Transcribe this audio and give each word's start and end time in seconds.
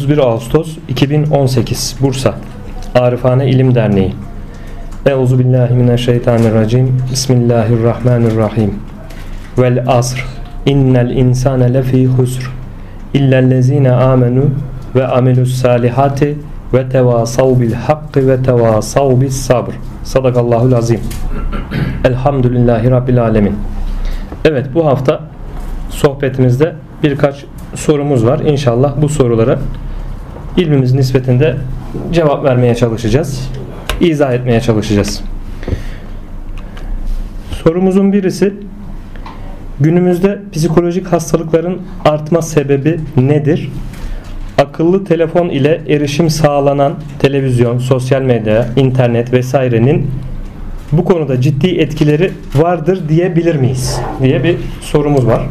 31 0.00 0.18
Ağustos 0.18 0.78
2018 0.88 1.96
Bursa. 2.00 2.34
Arifane 2.94 3.50
İlim 3.50 3.74
Derneği. 3.74 4.14
Euzu 5.06 5.38
billahi 5.38 5.74
mineşşeytanirracim. 5.74 7.02
Bismillahirrahmanirrahim. 7.12 8.74
Vel 9.58 9.84
asr. 9.86 10.26
İnnel 10.66 11.10
insane 11.10 11.74
lefi 11.74 12.06
husr. 12.06 12.50
İllellezine 13.14 13.92
amenu 13.92 14.44
ve 14.94 15.06
amilus 15.06 15.54
salihati 15.54 16.38
ve 16.74 16.88
tevasav 16.88 17.60
bil 17.60 17.72
hakkı 17.72 18.28
ve 18.28 18.42
tevasav 18.42 19.20
bis 19.20 19.36
sabr. 19.36 19.72
Sadakallahul 20.04 20.72
azim. 20.72 21.00
Elhamdülillahi 22.04 22.90
Rabbil 22.90 23.22
alemin. 23.22 23.54
Evet 24.44 24.66
bu 24.74 24.86
hafta 24.86 25.20
sohbetimizde 25.90 26.74
birkaç 27.02 27.44
sorumuz 27.74 28.26
var. 28.26 28.38
İnşallah 28.38 28.92
bu 29.02 29.08
sorulara 29.08 29.58
ilmimiz 30.56 30.94
nispetinde 30.94 31.56
cevap 32.12 32.44
vermeye 32.44 32.74
çalışacağız. 32.74 33.50
İzah 34.00 34.32
etmeye 34.32 34.60
çalışacağız. 34.60 35.22
Sorumuzun 37.62 38.12
birisi 38.12 38.54
günümüzde 39.80 40.38
psikolojik 40.52 41.06
hastalıkların 41.06 41.82
artma 42.04 42.42
sebebi 42.42 43.00
nedir? 43.16 43.70
Akıllı 44.58 45.04
telefon 45.04 45.48
ile 45.48 45.80
erişim 45.88 46.30
sağlanan 46.30 46.94
televizyon, 47.18 47.78
sosyal 47.78 48.22
medya, 48.22 48.66
internet 48.76 49.32
vesairenin 49.32 50.10
bu 50.92 51.04
konuda 51.04 51.40
ciddi 51.40 51.68
etkileri 51.68 52.32
vardır 52.54 53.08
diyebilir 53.08 53.56
miyiz? 53.56 54.00
diye 54.22 54.44
bir 54.44 54.56
sorumuz 54.80 55.26
var. 55.26 55.42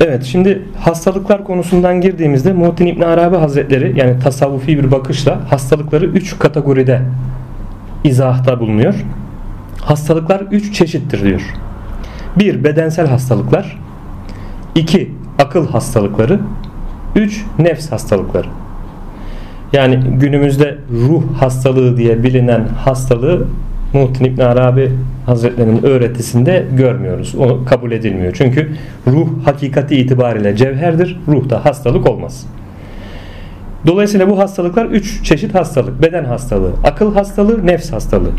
Evet 0.00 0.24
şimdi 0.24 0.62
hastalıklar 0.80 1.44
konusundan 1.44 2.00
girdiğimizde 2.00 2.52
Muhittin 2.52 2.86
İbn 2.86 3.02
Arabi 3.02 3.36
Hazretleri 3.36 3.98
yani 3.98 4.18
tasavvufi 4.18 4.78
bir 4.78 4.90
bakışla 4.90 5.50
hastalıkları 5.50 6.06
3 6.06 6.38
kategoride 6.38 7.02
izahta 8.04 8.60
bulunuyor. 8.60 8.94
Hastalıklar 9.80 10.40
3 10.40 10.74
çeşittir 10.74 11.24
diyor. 11.24 11.42
1. 12.38 12.64
Bedensel 12.64 13.06
hastalıklar 13.06 13.78
2. 14.74 15.12
Akıl 15.38 15.68
hastalıkları 15.68 16.40
3. 17.16 17.44
Nefs 17.58 17.92
hastalıkları 17.92 18.48
yani 19.72 20.00
günümüzde 20.18 20.78
ruh 20.92 21.22
hastalığı 21.40 21.96
diye 21.96 22.22
bilinen 22.22 22.68
hastalığı 22.84 23.46
Muhittin 23.92 24.24
İbn 24.24 24.40
Arabi 24.40 24.90
Hazretlerinin 25.26 25.82
öğretisinde 25.82 26.66
görmüyoruz. 26.76 27.34
O 27.34 27.64
kabul 27.64 27.92
edilmiyor. 27.92 28.34
Çünkü 28.38 28.68
ruh 29.06 29.28
hakikati 29.44 29.96
itibariyle 29.96 30.56
cevherdir. 30.56 31.20
Ruhta 31.28 31.64
hastalık 31.64 32.08
olmaz. 32.08 32.46
Dolayısıyla 33.86 34.30
bu 34.30 34.38
hastalıklar 34.38 34.86
üç 34.86 35.24
çeşit 35.24 35.54
hastalık. 35.54 36.02
Beden 36.02 36.24
hastalığı, 36.24 36.72
akıl 36.84 37.14
hastalığı, 37.14 37.66
nefs 37.66 37.92
hastalığı. 37.92 38.32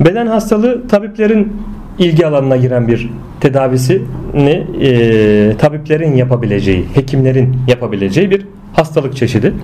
Beden 0.00 0.26
hastalığı 0.26 0.88
tabiplerin 0.88 1.52
ilgi 1.98 2.26
alanına 2.26 2.56
giren 2.56 2.88
bir 2.88 3.10
tedavisini 3.40 4.66
e, 4.80 5.56
tabiplerin 5.58 6.16
yapabileceği, 6.16 6.84
hekimlerin 6.94 7.56
yapabileceği 7.68 8.30
bir 8.30 8.46
hastalık 8.72 9.16
çeşidi. 9.16 9.54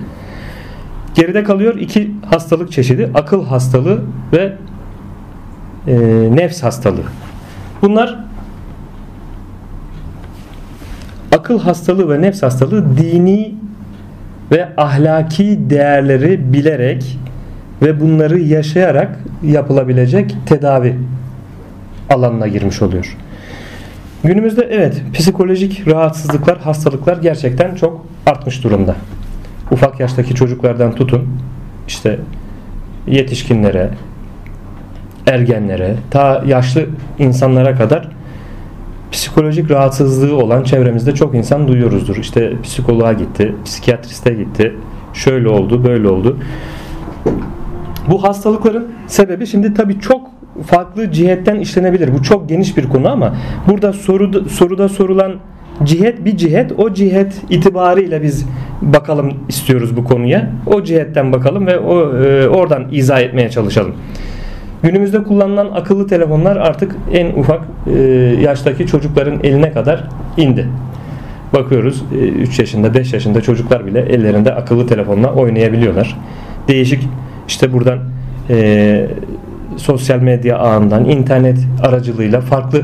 Geride 1.15 1.43
kalıyor 1.43 1.75
iki 1.79 2.11
hastalık 2.29 2.71
çeşidi. 2.71 3.09
Akıl 3.13 3.45
hastalığı 3.45 4.01
ve 4.33 4.53
e, 5.87 5.95
nefs 6.35 6.63
hastalığı. 6.63 7.05
Bunlar 7.81 8.19
akıl 11.31 11.59
hastalığı 11.59 12.09
ve 12.09 12.21
nefs 12.21 12.43
hastalığı 12.43 12.97
dini 12.97 13.55
ve 14.51 14.69
ahlaki 14.77 15.59
değerleri 15.69 16.53
bilerek 16.53 17.19
ve 17.81 17.99
bunları 17.99 18.39
yaşayarak 18.39 19.19
yapılabilecek 19.43 20.35
tedavi 20.45 20.95
alanına 22.09 22.47
girmiş 22.47 22.81
oluyor. 22.81 23.17
Günümüzde 24.23 24.67
evet 24.71 25.01
psikolojik 25.13 25.87
rahatsızlıklar, 25.87 26.57
hastalıklar 26.59 27.17
gerçekten 27.17 27.75
çok 27.75 28.05
artmış 28.25 28.63
durumda. 28.63 28.95
Ufak 29.71 29.99
yaştaki 29.99 30.35
çocuklardan 30.35 30.95
tutun 30.95 31.29
işte 31.87 32.19
yetişkinlere, 33.07 33.89
ergenlere, 35.27 35.95
ta 36.11 36.43
yaşlı 36.47 36.85
insanlara 37.19 37.75
kadar 37.75 38.09
psikolojik 39.11 39.71
rahatsızlığı 39.71 40.35
olan 40.35 40.63
çevremizde 40.63 41.15
çok 41.15 41.35
insan 41.35 41.67
duyuyoruzdur. 41.67 42.15
İşte 42.15 42.53
psikoloğa 42.63 43.13
gitti, 43.13 43.55
psikiyatriste 43.65 44.33
gitti, 44.33 44.75
şöyle 45.13 45.49
oldu, 45.49 45.83
böyle 45.83 46.07
oldu. 46.07 46.37
Bu 48.09 48.23
hastalıkların 48.23 48.87
sebebi 49.07 49.47
şimdi 49.47 49.73
tabii 49.73 49.99
çok 49.99 50.21
farklı 50.65 51.11
cihetten 51.11 51.55
işlenebilir. 51.55 52.13
Bu 52.13 52.23
çok 52.23 52.49
geniş 52.49 52.77
bir 52.77 52.89
konu 52.89 53.09
ama 53.09 53.35
burada 53.67 53.93
soruda, 53.93 54.49
soruda 54.49 54.89
sorulan 54.89 55.33
cihet 55.83 56.25
bir 56.25 56.37
cihet. 56.37 56.71
O 56.77 56.93
cihet 56.93 57.33
itibariyle 57.49 58.23
biz 58.23 58.45
bakalım 58.81 59.33
istiyoruz 59.49 59.97
bu 59.97 60.03
konuya. 60.03 60.51
O 60.65 60.83
cihetten 60.83 61.33
bakalım 61.33 61.67
ve 61.67 61.79
o 61.79 62.17
e, 62.17 62.47
oradan 62.47 62.87
izah 62.91 63.19
etmeye 63.19 63.49
çalışalım. 63.49 63.95
Günümüzde 64.85 65.23
kullanılan 65.23 65.71
akıllı 65.71 66.07
telefonlar 66.07 66.55
artık 66.55 66.95
en 67.11 67.39
ufak 67.39 67.61
e, 67.87 67.99
yaştaki 68.41 68.87
çocukların 68.87 69.39
eline 69.43 69.71
kadar 69.71 70.03
indi. 70.37 70.67
Bakıyoruz 71.53 72.03
3 72.39 72.59
e, 72.59 72.61
yaşında 72.61 72.93
5 72.93 73.13
yaşında 73.13 73.41
çocuklar 73.41 73.85
bile 73.85 73.99
ellerinde 73.99 74.53
akıllı 74.53 74.87
telefonla 74.87 75.33
oynayabiliyorlar. 75.33 76.17
Değişik 76.67 77.07
işte 77.47 77.73
buradan 77.73 77.99
e, 78.49 79.07
sosyal 79.77 80.19
medya 80.19 80.57
ağından 80.57 81.05
internet 81.05 81.57
aracılığıyla 81.83 82.41
farklı 82.41 82.81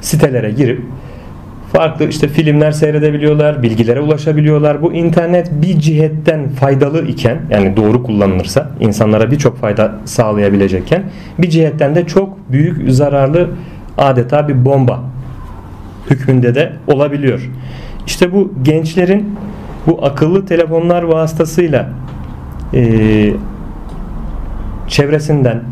sitelere 0.00 0.50
girip 0.50 0.82
farklı 1.72 2.08
işte 2.08 2.28
filmler 2.28 2.72
seyredebiliyorlar, 2.72 3.62
bilgilere 3.62 4.00
ulaşabiliyorlar. 4.00 4.82
Bu 4.82 4.92
internet 4.92 5.50
bir 5.62 5.78
cihetten 5.78 6.48
faydalı 6.48 7.06
iken 7.06 7.38
yani 7.50 7.76
doğru 7.76 8.02
kullanılırsa 8.02 8.70
insanlara 8.80 9.30
birçok 9.30 9.56
fayda 9.56 9.94
sağlayabilecekken 10.04 11.02
bir 11.38 11.50
cihetten 11.50 11.94
de 11.94 12.06
çok 12.06 12.52
büyük 12.52 12.92
zararlı 12.92 13.48
adeta 13.98 14.48
bir 14.48 14.64
bomba 14.64 15.00
hükmünde 16.10 16.54
de 16.54 16.72
olabiliyor. 16.86 17.50
İşte 18.06 18.32
bu 18.32 18.52
gençlerin 18.62 19.36
bu 19.86 20.04
akıllı 20.04 20.46
telefonlar 20.46 21.02
vasıtasıyla 21.02 21.88
e, 22.74 23.32
çevresinden, 24.88 25.62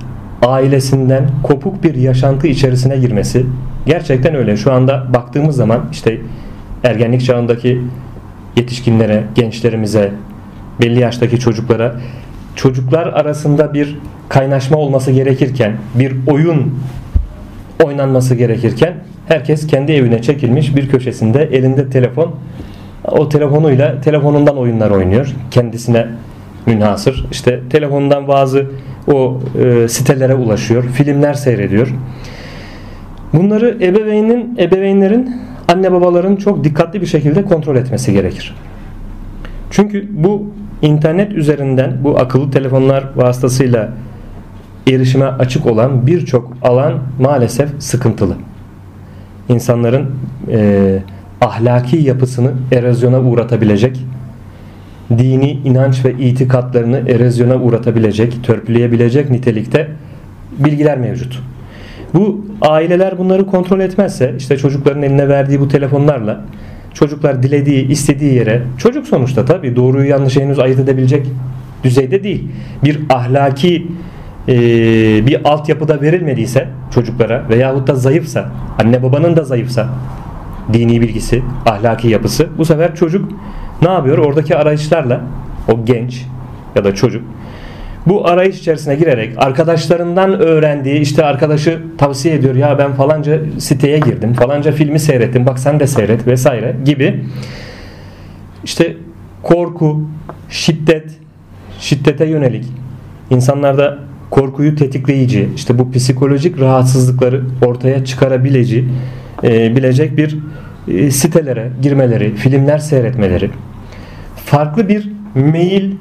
ailesinden 0.42 1.24
kopuk 1.42 1.84
bir 1.84 1.94
yaşantı 1.94 2.46
içerisine 2.46 2.96
girmesi 2.96 3.46
gerçekten 3.86 4.34
öyle. 4.34 4.56
Şu 4.56 4.72
anda 4.72 5.06
baktığımız 5.14 5.56
zaman 5.56 5.88
işte 5.92 6.18
ergenlik 6.84 7.24
çağındaki 7.24 7.80
yetişkinlere, 8.56 9.24
gençlerimize, 9.34 10.12
belli 10.80 11.00
yaştaki 11.00 11.40
çocuklara 11.40 11.94
çocuklar 12.54 13.06
arasında 13.06 13.74
bir 13.74 13.98
kaynaşma 14.28 14.76
olması 14.76 15.10
gerekirken, 15.10 15.76
bir 15.94 16.16
oyun 16.26 16.74
oynanması 17.84 18.34
gerekirken 18.34 18.94
herkes 19.28 19.66
kendi 19.66 19.92
evine 19.92 20.22
çekilmiş 20.22 20.76
bir 20.76 20.88
köşesinde 20.88 21.42
elinde 21.42 21.90
telefon 21.90 22.34
o 23.08 23.28
telefonuyla 23.28 24.00
telefonundan 24.00 24.56
oyunlar 24.56 24.90
oynuyor. 24.90 25.34
Kendisine 25.50 26.06
münhasır. 26.66 27.26
İşte 27.30 27.60
telefonundan 27.70 28.28
bazı 28.28 28.66
o 29.12 29.40
e, 29.64 29.88
sitelere 29.88 30.34
ulaşıyor. 30.34 30.84
Filmler 30.84 31.34
seyrediyor. 31.34 31.94
Bunları 33.32 33.76
ebeveynin, 33.80 34.56
ebeveynlerin, 34.58 35.36
anne 35.68 35.92
babaların 35.92 36.36
çok 36.36 36.64
dikkatli 36.64 37.00
bir 37.00 37.06
şekilde 37.06 37.44
kontrol 37.44 37.76
etmesi 37.76 38.12
gerekir. 38.12 38.54
Çünkü 39.70 40.08
bu 40.10 40.46
internet 40.82 41.32
üzerinden 41.32 41.92
bu 42.04 42.18
akıllı 42.18 42.50
telefonlar 42.50 43.04
vasıtasıyla 43.16 43.92
erişime 44.88 45.24
açık 45.24 45.66
olan 45.66 46.06
birçok 46.06 46.56
alan 46.62 46.94
maalesef 47.20 47.68
sıkıntılı. 47.78 48.34
İnsanların 49.48 50.10
e, 50.50 50.98
ahlaki 51.40 51.96
yapısını 51.96 52.52
erozyona 52.72 53.20
uğratabilecek, 53.20 54.04
dini 55.10 55.50
inanç 55.50 56.04
ve 56.04 56.12
itikatlarını 56.12 56.96
erozyona 57.08 57.56
uğratabilecek, 57.56 58.44
törpüleyebilecek 58.44 59.30
nitelikte 59.30 59.88
bilgiler 60.58 60.98
mevcut. 60.98 61.42
Bu 62.14 62.46
aileler 62.62 63.18
bunları 63.18 63.46
kontrol 63.46 63.80
etmezse 63.80 64.34
işte 64.38 64.56
çocukların 64.56 65.02
eline 65.02 65.28
verdiği 65.28 65.60
bu 65.60 65.68
telefonlarla 65.68 66.40
çocuklar 66.94 67.42
dilediği, 67.42 67.88
istediği 67.88 68.34
yere 68.34 68.62
çocuk 68.78 69.06
sonuçta 69.06 69.44
tabii 69.44 69.76
doğruyu 69.76 70.08
yanlışı 70.08 70.40
henüz 70.40 70.58
ayırt 70.58 70.80
edebilecek 70.80 71.26
düzeyde 71.84 72.24
değil. 72.24 72.48
Bir 72.84 73.00
ahlaki 73.10 73.86
e, 74.48 74.56
bir 75.26 75.48
altyapıda 75.48 76.00
verilmediyse 76.00 76.68
çocuklara 76.94 77.44
veyahut 77.50 77.86
da 77.88 77.94
zayıfsa, 77.94 78.48
anne 78.82 79.02
babanın 79.02 79.36
da 79.36 79.44
zayıfsa 79.44 79.88
dini 80.72 81.00
bilgisi, 81.00 81.42
ahlaki 81.66 82.08
yapısı 82.08 82.48
bu 82.58 82.64
sefer 82.64 82.94
çocuk 82.94 83.32
ne 83.82 83.88
yapıyor? 83.88 84.18
Oradaki 84.18 84.56
arayışlarla 84.56 85.20
o 85.72 85.84
genç 85.84 86.26
ya 86.74 86.84
da 86.84 86.94
çocuk 86.94 87.22
bu 88.06 88.28
arayış 88.28 88.58
içerisine 88.58 88.94
girerek 88.94 89.32
arkadaşlarından 89.36 90.40
öğrendiği 90.40 91.00
işte 91.00 91.24
arkadaşı 91.24 91.82
tavsiye 91.98 92.34
ediyor 92.34 92.54
ya 92.54 92.78
ben 92.78 92.92
falanca 92.92 93.40
siteye 93.58 93.98
girdim 93.98 94.32
falanca 94.32 94.72
filmi 94.72 95.00
seyrettim 95.00 95.46
bak 95.46 95.58
sen 95.58 95.80
de 95.80 95.86
seyret 95.86 96.26
vesaire 96.26 96.76
gibi. 96.84 97.24
İşte 98.64 98.96
korku, 99.42 100.08
şiddet, 100.50 101.10
şiddete 101.80 102.24
yönelik. 102.26 102.64
İnsanlarda 103.30 103.98
korkuyu 104.30 104.74
tetikleyici 104.74 105.48
işte 105.56 105.78
bu 105.78 105.92
psikolojik 105.92 106.60
rahatsızlıkları 106.60 107.44
ortaya 107.66 108.04
çıkarabileceği 108.04 108.88
e, 109.44 109.76
bilecek 109.76 110.16
bir 110.16 110.38
e, 110.88 111.10
sitelere 111.10 111.70
girmeleri, 111.82 112.34
filmler 112.34 112.78
seyretmeleri. 112.78 113.50
Farklı 114.36 114.88
bir 114.88 115.10
meyil 115.34 115.92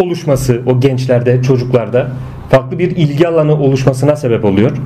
oluşması 0.00 0.62
o 0.66 0.80
gençlerde, 0.80 1.42
çocuklarda 1.42 2.10
farklı 2.50 2.78
bir 2.78 2.90
ilgi 2.90 3.28
alanı 3.28 3.54
oluşmasına 3.54 4.16
sebep 4.16 4.44
oluyor. 4.44 4.76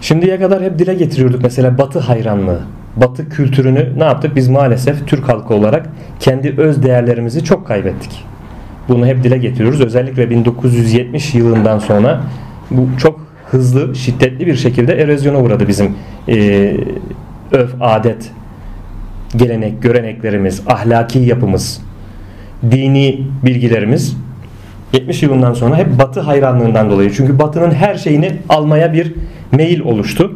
Şimdiye 0.00 0.38
kadar 0.38 0.62
hep 0.62 0.78
dile 0.78 0.94
getiriyorduk 0.94 1.42
mesela 1.42 1.78
Batı 1.78 1.98
hayranlığı. 1.98 2.60
Batı 2.96 3.28
kültürünü 3.28 3.92
ne 3.98 4.04
yaptık? 4.04 4.36
Biz 4.36 4.48
maalesef 4.48 5.06
Türk 5.06 5.28
halkı 5.28 5.54
olarak 5.54 5.88
kendi 6.20 6.54
öz 6.58 6.82
değerlerimizi 6.82 7.44
çok 7.44 7.66
kaybettik. 7.66 8.24
Bunu 8.88 9.06
hep 9.06 9.24
dile 9.24 9.38
getiriyoruz. 9.38 9.80
Özellikle 9.80 10.30
1970 10.30 11.34
yılından 11.34 11.78
sonra 11.78 12.20
bu 12.70 12.88
çok 12.98 13.26
hızlı, 13.50 13.94
şiddetli 13.94 14.46
bir 14.46 14.56
şekilde 14.56 14.94
erozyona 14.94 15.38
uğradı 15.38 15.68
bizim 15.68 15.96
e, 16.28 16.76
öf, 17.52 17.74
adet, 17.80 18.30
gelenek, 19.36 19.82
göreneklerimiz, 19.82 20.62
ahlaki 20.66 21.18
yapımız, 21.18 21.80
dini 22.70 23.20
bilgilerimiz 23.44 24.16
70 24.92 25.22
yılından 25.22 25.52
sonra 25.52 25.76
hep 25.76 25.98
Batı 25.98 26.20
hayranlığından 26.20 26.90
dolayı. 26.90 27.12
Çünkü 27.12 27.38
Batı'nın 27.38 27.70
her 27.70 27.94
şeyini 27.94 28.32
almaya 28.48 28.92
bir 28.92 29.12
meyil 29.52 29.80
oluştu. 29.80 30.32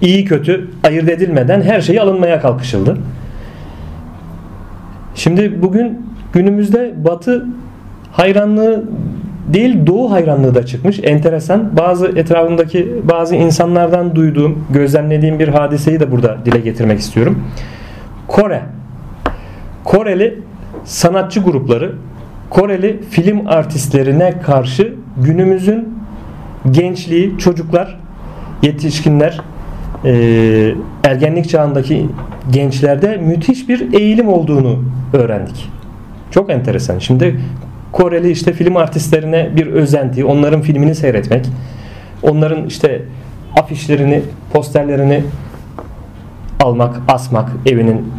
İyi 0.00 0.24
kötü 0.24 0.70
ayırt 0.84 1.08
edilmeden 1.08 1.62
her 1.62 1.80
şeyi 1.80 2.00
alınmaya 2.00 2.40
kalkışıldı. 2.40 2.96
Şimdi 5.14 5.62
bugün 5.62 6.06
günümüzde 6.32 6.94
Batı 7.04 7.46
hayranlığı 8.12 8.84
değil 9.48 9.86
Doğu 9.86 10.12
hayranlığı 10.12 10.54
da 10.54 10.66
çıkmış. 10.66 11.00
Enteresan. 11.02 11.76
Bazı 11.76 12.06
etrafımdaki 12.06 12.92
bazı 13.04 13.34
insanlardan 13.34 14.16
duyduğum, 14.16 14.64
gözlemlediğim 14.70 15.38
bir 15.38 15.48
hadiseyi 15.48 16.00
de 16.00 16.12
burada 16.12 16.38
dile 16.44 16.58
getirmek 16.58 16.98
istiyorum. 16.98 17.44
Kore. 18.28 18.62
Koreli 19.84 20.38
sanatçı 20.88 21.40
grupları 21.40 21.94
Koreli 22.50 23.00
film 23.10 23.46
artistlerine 23.46 24.40
karşı 24.40 24.94
günümüzün 25.16 25.98
gençliği, 26.70 27.38
çocuklar, 27.38 28.00
yetişkinler, 28.62 29.40
e, 30.04 30.74
ergenlik 31.04 31.48
çağındaki 31.48 32.06
gençlerde 32.52 33.16
müthiş 33.16 33.68
bir 33.68 33.92
eğilim 33.92 34.28
olduğunu 34.28 34.84
öğrendik. 35.12 35.68
Çok 36.30 36.50
enteresan. 36.50 36.98
Şimdi 36.98 37.40
Koreli 37.92 38.30
işte 38.30 38.52
film 38.52 38.76
artistlerine 38.76 39.50
bir 39.56 39.66
özenti, 39.66 40.24
onların 40.24 40.60
filmini 40.60 40.94
seyretmek, 40.94 41.46
onların 42.22 42.66
işte 42.66 43.02
afişlerini, 43.60 44.22
posterlerini 44.52 45.22
almak, 46.60 46.96
asmak 47.08 47.50
evinin 47.66 48.12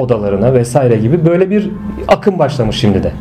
odalarına 0.00 0.54
vesaire 0.54 0.96
gibi 0.96 1.26
böyle 1.26 1.50
bir 1.50 1.70
akım 2.08 2.38
başlamış 2.38 2.76
şimdi 2.76 3.02
de. 3.02 3.12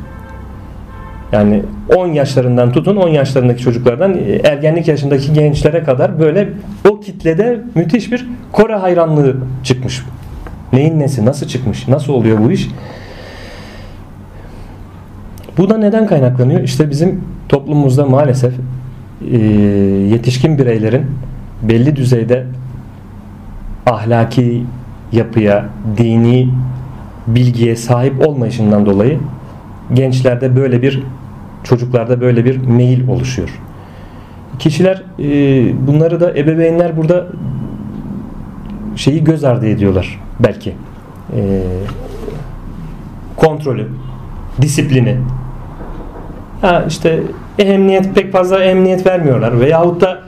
Yani 1.31 1.61
10 1.95 2.07
yaşlarından 2.07 2.71
tutun 2.71 2.95
10 2.95 3.09
yaşlarındaki 3.09 3.63
çocuklardan 3.63 4.13
e, 4.13 4.41
ergenlik 4.43 4.87
yaşındaki 4.87 5.33
gençlere 5.33 5.83
kadar 5.83 6.19
böyle 6.19 6.49
o 6.89 6.99
kitlede 6.99 7.61
müthiş 7.75 8.11
bir 8.11 8.27
Kore 8.51 8.75
hayranlığı 8.75 9.35
çıkmış. 9.63 10.03
Neyin 10.73 10.99
nesi? 10.99 11.25
Nasıl 11.25 11.47
çıkmış? 11.47 11.87
Nasıl 11.87 12.13
oluyor 12.13 12.37
bu 12.39 12.51
iş? 12.51 12.69
Bu 15.57 15.69
da 15.69 15.77
neden 15.77 16.07
kaynaklanıyor? 16.07 16.61
İşte 16.61 16.89
bizim 16.89 17.23
toplumumuzda 17.49 18.05
maalesef 18.05 18.53
e, 19.31 19.37
yetişkin 20.11 20.57
bireylerin 20.57 21.05
belli 21.61 21.95
düzeyde 21.95 22.45
ahlaki 23.85 24.63
yapıya, 25.11 25.65
dini 25.97 26.49
bilgiye 27.27 27.75
sahip 27.75 28.27
olmayışından 28.27 28.85
dolayı 28.85 29.19
gençlerde 29.93 30.55
böyle 30.55 30.81
bir 30.81 31.03
çocuklarda 31.63 32.21
böyle 32.21 32.45
bir 32.45 32.57
meyil 32.57 33.07
oluşuyor. 33.07 33.49
Kişiler 34.59 35.03
e, 35.19 35.27
bunları 35.87 36.19
da 36.19 36.37
ebeveynler 36.37 36.97
burada 36.97 37.27
şeyi 38.95 39.23
göz 39.23 39.43
ardı 39.43 39.67
ediyorlar 39.67 40.19
belki. 40.39 40.73
E, 41.35 41.61
kontrolü, 43.35 43.87
disiplini. 44.61 45.17
Ha 46.61 46.85
işte 46.87 47.19
emniyet 47.59 48.15
pek 48.15 48.31
fazla 48.31 48.63
emniyet 48.63 49.05
vermiyorlar 49.05 49.59
veyahut 49.59 50.01
da 50.01 50.19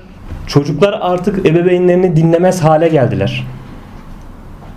çocuklar 0.47 0.99
artık 1.01 1.45
ebeveynlerini 1.45 2.15
dinlemez 2.15 2.63
hale 2.63 2.87
geldiler. 2.87 3.47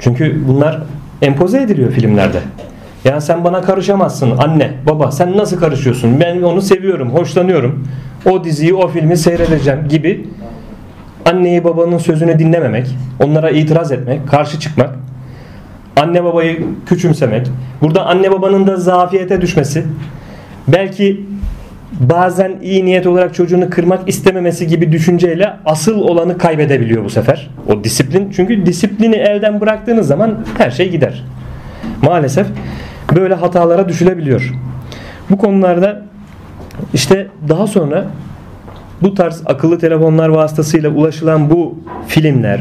Çünkü 0.01 0.49
bunlar 0.49 0.83
empoze 1.23 1.63
ediliyor 1.63 1.93
filmlerde. 1.93 2.39
Ya 3.05 3.21
sen 3.21 3.45
bana 3.45 3.61
karışamazsın 3.61 4.31
anne, 4.39 4.73
baba 4.87 5.11
sen 5.11 5.37
nasıl 5.37 5.59
karışıyorsun? 5.61 6.21
Ben 6.21 6.43
onu 6.43 6.63
seviyorum, 6.63 7.11
hoşlanıyorum. 7.11 7.89
O 8.31 8.45
diziyi, 8.45 8.75
o 8.75 8.89
filmi 8.89 9.17
seyredeceğim 9.17 9.89
gibi 9.89 10.29
anneyi 11.25 11.65
babanın 11.65 11.99
sözünü 11.99 12.39
dinlememek, 12.39 12.87
onlara 13.25 13.51
itiraz 13.51 13.93
etmek, 13.93 14.29
karşı 14.29 14.61
çıkmak, 14.61 14.91
anne 15.97 16.25
babayı 16.25 16.65
küçümsemek, 16.87 17.47
burada 17.83 18.07
anne 18.07 18.33
babanın 18.33 18.67
da 18.67 18.77
zafiyete 18.77 19.41
düşmesi, 19.41 19.85
belki 20.69 21.21
bazen 22.01 22.53
iyi 22.63 22.85
niyet 22.85 23.07
olarak 23.07 23.35
çocuğunu 23.35 23.71
kırmak 23.71 24.09
istememesi 24.09 24.67
gibi 24.67 24.93
düşünceyle 24.93 25.53
asıl 25.65 26.01
olanı 26.01 26.39
kaybedebiliyor 26.39 27.05
bu 27.05 27.11
sefer. 27.11 27.51
O 27.69 27.85
disiplin. 27.85 28.31
Çünkü 28.31 28.67
disiplini 28.67 29.17
elden 29.17 29.61
bıraktığınız 29.61 30.07
zaman 30.07 30.39
her 30.59 30.71
şey 30.71 30.91
gider. 30.91 31.25
Maalesef 32.03 32.47
böyle 33.17 33.35
hatalara 33.35 33.89
düşülebiliyor. 33.89 34.55
Bu 35.31 35.39
konularda 35.39 36.03
işte 36.95 37.27
daha 37.49 37.67
sonra 37.67 38.05
bu 39.03 39.15
tarz 39.15 39.43
akıllı 39.47 39.79
telefonlar 39.79 40.29
vasıtasıyla 40.29 40.91
ulaşılan 40.91 41.51
bu 41.51 41.79
filmler, 42.09 42.61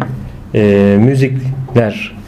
e, 0.55 0.98
müzikler, 1.00 2.18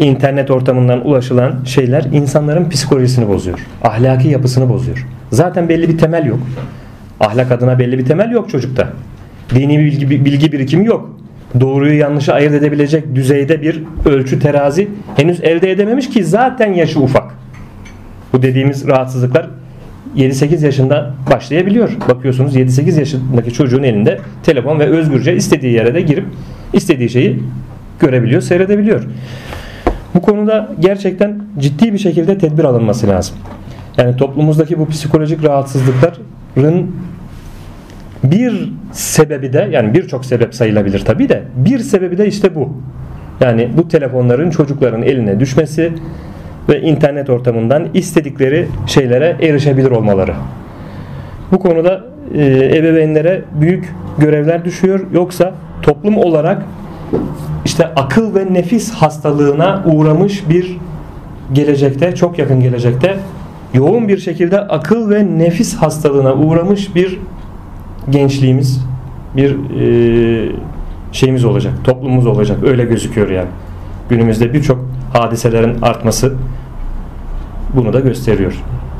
internet 0.00 0.50
ortamından 0.50 1.06
ulaşılan 1.06 1.64
şeyler 1.64 2.04
insanların 2.12 2.70
psikolojisini 2.70 3.28
bozuyor. 3.28 3.66
Ahlaki 3.82 4.28
yapısını 4.28 4.68
bozuyor. 4.68 5.06
Zaten 5.32 5.68
belli 5.68 5.88
bir 5.88 5.98
temel 5.98 6.24
yok. 6.26 6.38
Ahlak 7.20 7.52
adına 7.52 7.78
belli 7.78 7.98
bir 7.98 8.04
temel 8.04 8.30
yok 8.30 8.50
çocukta. 8.50 8.88
Dini 9.54 9.78
bilgi, 9.78 10.10
bilgi 10.10 10.52
birikimi 10.52 10.86
yok. 10.86 11.10
Doğruyu 11.60 11.98
yanlışı 11.98 12.34
ayırt 12.34 12.54
edebilecek 12.54 13.14
düzeyde 13.14 13.62
bir 13.62 13.82
ölçü 14.04 14.38
terazi 14.38 14.88
henüz 15.16 15.40
elde 15.44 15.70
edememiş 15.70 16.10
ki 16.10 16.24
zaten 16.24 16.72
yaşı 16.72 17.00
ufak. 17.00 17.34
Bu 18.32 18.42
dediğimiz 18.42 18.86
rahatsızlıklar 18.86 19.50
7-8 20.16 20.64
yaşında 20.64 21.14
başlayabiliyor. 21.30 21.96
Bakıyorsunuz 22.08 22.56
7-8 22.56 22.98
yaşındaki 22.98 23.52
çocuğun 23.52 23.82
elinde 23.82 24.18
telefon 24.42 24.78
ve 24.78 24.86
özgürce 24.86 25.36
istediği 25.36 25.72
yere 25.72 25.94
de 25.94 26.00
girip 26.00 26.24
istediği 26.72 27.10
şeyi 27.10 27.42
görebiliyor, 28.00 28.42
seyredebiliyor. 28.42 29.06
Bu 30.14 30.20
konuda 30.20 30.68
gerçekten 30.80 31.42
ciddi 31.58 31.92
bir 31.92 31.98
şekilde 31.98 32.38
tedbir 32.38 32.64
alınması 32.64 33.08
lazım. 33.08 33.36
Yani 33.96 34.16
toplumumuzdaki 34.16 34.78
bu 34.78 34.88
psikolojik 34.88 35.44
rahatsızlıkların 35.44 36.96
bir 38.24 38.72
sebebi 38.92 39.52
de 39.52 39.68
yani 39.72 39.94
birçok 39.94 40.24
sebep 40.24 40.54
sayılabilir 40.54 41.04
tabi 41.04 41.28
de 41.28 41.42
bir 41.56 41.78
sebebi 41.78 42.18
de 42.18 42.26
işte 42.26 42.54
bu. 42.54 42.72
Yani 43.40 43.68
bu 43.76 43.88
telefonların 43.88 44.50
çocukların 44.50 45.02
eline 45.02 45.40
düşmesi 45.40 45.92
ve 46.68 46.80
internet 46.80 47.30
ortamından 47.30 47.88
istedikleri 47.94 48.68
şeylere 48.86 49.36
erişebilir 49.40 49.90
olmaları. 49.90 50.34
Bu 51.52 51.58
konuda 51.58 52.04
e, 52.34 52.44
ebeveynlere 52.76 53.42
büyük 53.60 53.94
görevler 54.18 54.64
düşüyor. 54.64 55.06
Yoksa 55.12 55.54
toplum 55.82 56.18
olarak 56.18 56.62
işte 57.64 57.86
akıl 57.96 58.34
ve 58.34 58.54
nefis 58.54 58.92
hastalığına 58.92 59.82
uğramış 59.86 60.48
bir 60.48 60.76
gelecekte, 61.52 62.14
çok 62.14 62.38
yakın 62.38 62.60
gelecekte 62.60 63.16
yoğun 63.74 64.08
bir 64.08 64.18
şekilde 64.18 64.60
akıl 64.60 65.10
ve 65.10 65.38
nefis 65.38 65.76
hastalığına 65.76 66.34
uğramış 66.34 66.94
bir 66.94 67.18
gençliğimiz, 68.10 68.84
bir 69.36 69.50
e, 69.50 70.52
şeyimiz 71.12 71.44
olacak, 71.44 71.72
toplumumuz 71.84 72.26
olacak. 72.26 72.58
Öyle 72.64 72.84
gözüküyor 72.84 73.30
yani. 73.30 73.48
Günümüzde 74.08 74.52
birçok 74.52 74.84
hadiselerin 75.12 75.82
artması 75.82 76.34
bunu 77.76 77.92
da 77.92 78.00
gösteriyor. 78.00 78.52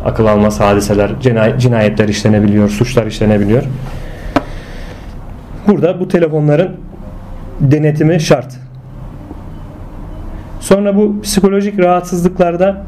Akıl 0.04 0.26
almaz 0.26 0.60
hadiseler, 0.60 1.10
cinayetler 1.58 2.08
işlenebiliyor, 2.08 2.68
suçlar 2.68 3.06
işlenebiliyor. 3.06 3.62
Burada 5.66 6.00
bu 6.00 6.08
telefonların 6.08 6.70
denetimi 7.60 8.20
şart. 8.20 8.56
Sonra 10.60 10.96
bu 10.96 11.20
psikolojik 11.22 11.78
rahatsızlıklarda 11.78 12.86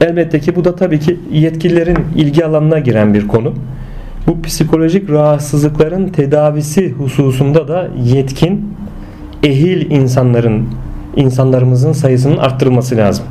elbette 0.00 0.40
ki 0.40 0.56
bu 0.56 0.64
da 0.64 0.76
tabii 0.76 1.00
ki 1.00 1.20
yetkililerin 1.32 1.98
ilgi 2.16 2.46
alanına 2.46 2.78
giren 2.78 3.14
bir 3.14 3.28
konu. 3.28 3.54
Bu 4.26 4.42
psikolojik 4.42 5.10
rahatsızlıkların 5.10 6.08
tedavisi 6.08 6.90
hususunda 6.90 7.68
da 7.68 7.88
yetkin, 8.04 8.74
ehil 9.42 9.90
insanların, 9.90 10.68
insanlarımızın 11.16 11.92
sayısının 11.92 12.36
arttırılması 12.36 12.96
lazım. 12.96 13.24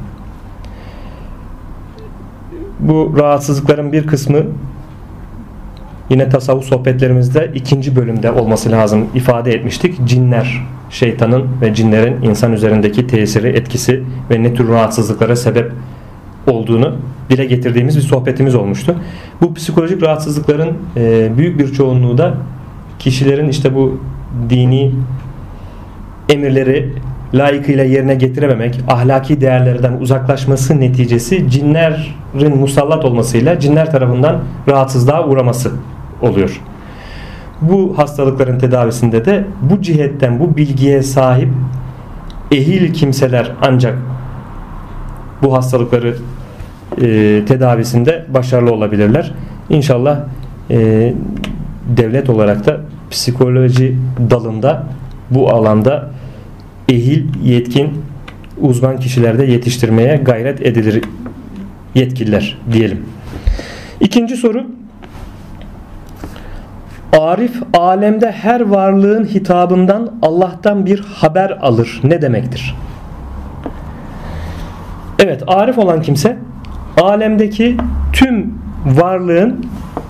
Bu 2.80 3.16
rahatsızlıkların 3.18 3.92
bir 3.92 4.08
kısmı 4.08 4.40
yine 6.12 6.30
tasavvuf 6.30 6.66
sohbetlerimizde 6.66 7.52
ikinci 7.56 7.96
bölümde 7.96 8.32
olması 8.32 8.72
lazım 8.72 9.08
ifade 9.16 9.54
etmiştik. 9.54 10.06
Cinler, 10.06 10.68
şeytanın 10.90 11.48
ve 11.62 11.74
cinlerin 11.74 12.22
insan 12.22 12.54
üzerindeki 12.54 13.08
tesiri, 13.08 13.48
etkisi 13.48 14.04
ve 14.30 14.44
ne 14.44 14.54
tür 14.54 14.70
rahatsızlıklara 14.70 15.36
sebep 15.36 15.72
olduğunu 16.48 16.96
dile 17.30 17.46
getirdiğimiz 17.46 17.98
bir 17.98 18.02
sohbetimiz 18.02 18.56
olmuştu. 18.56 18.96
Bu 19.42 19.54
psikolojik 19.54 20.04
rahatsızlıkların 20.04 20.78
e, 20.98 21.30
büyük 21.38 21.60
bir 21.60 21.74
çoğunluğu 21.74 22.18
da 22.18 22.34
kişilerin 23.00 23.50
işte 23.50 23.76
bu 23.76 24.00
dini 24.50 24.92
emirleri 26.30 26.94
layıkıyla 27.34 27.84
yerine 27.84 28.16
getirememek, 28.16 28.80
ahlaki 28.88 29.42
değerlerden 29.42 29.94
uzaklaşması 29.94 30.80
neticesi 30.80 31.52
cinlerin 31.52 32.58
musallat 32.58 33.06
olmasıyla 33.06 33.60
cinler 33.60 33.92
tarafından 33.92 34.40
rahatsızlığa 34.68 35.28
uğraması 35.28 35.72
oluyor. 36.22 36.62
Bu 37.62 37.98
hastalıkların 37.98 38.60
tedavisinde 38.60 39.26
de 39.26 39.46
bu 39.62 39.82
cihetten 39.82 40.40
bu 40.40 40.58
bilgiye 40.58 41.04
sahip 41.04 41.50
ehil 42.52 42.94
kimseler 42.94 43.52
ancak 43.62 43.98
bu 45.42 45.54
hastalıkları 45.54 46.16
e, 47.02 47.42
tedavisinde 47.48 48.26
başarılı 48.34 48.72
olabilirler. 48.72 49.34
İnşallah 49.70 50.20
e, 50.70 51.14
devlet 51.98 52.30
olarak 52.30 52.66
da 52.66 52.82
psikoloji 53.12 53.98
dalında 54.30 54.84
bu 55.30 55.50
alanda 55.50 56.10
ehil, 56.90 57.24
yetkin, 57.44 57.90
uzman 58.62 59.00
kişilerde 59.00 59.46
yetiştirmeye 59.46 60.16
gayret 60.16 60.62
edilir 60.62 61.04
yetkililer 61.96 62.58
diyelim. 62.74 63.06
İkinci 64.00 64.38
soru 64.38 64.66
Arif 67.20 67.64
alemde 67.74 68.32
her 68.32 68.62
varlığın 68.62 69.26
hitabından 69.26 70.12
Allah'tan 70.22 70.86
bir 70.86 71.00
haber 71.00 71.50
alır. 71.50 72.02
Ne 72.04 72.22
demektir? 72.22 72.76
Evet, 75.20 75.44
arif 75.48 75.78
olan 75.78 76.02
kimse 76.02 76.38
alemdeki 77.02 77.78
tüm 78.14 78.54
varlığın 78.86 79.66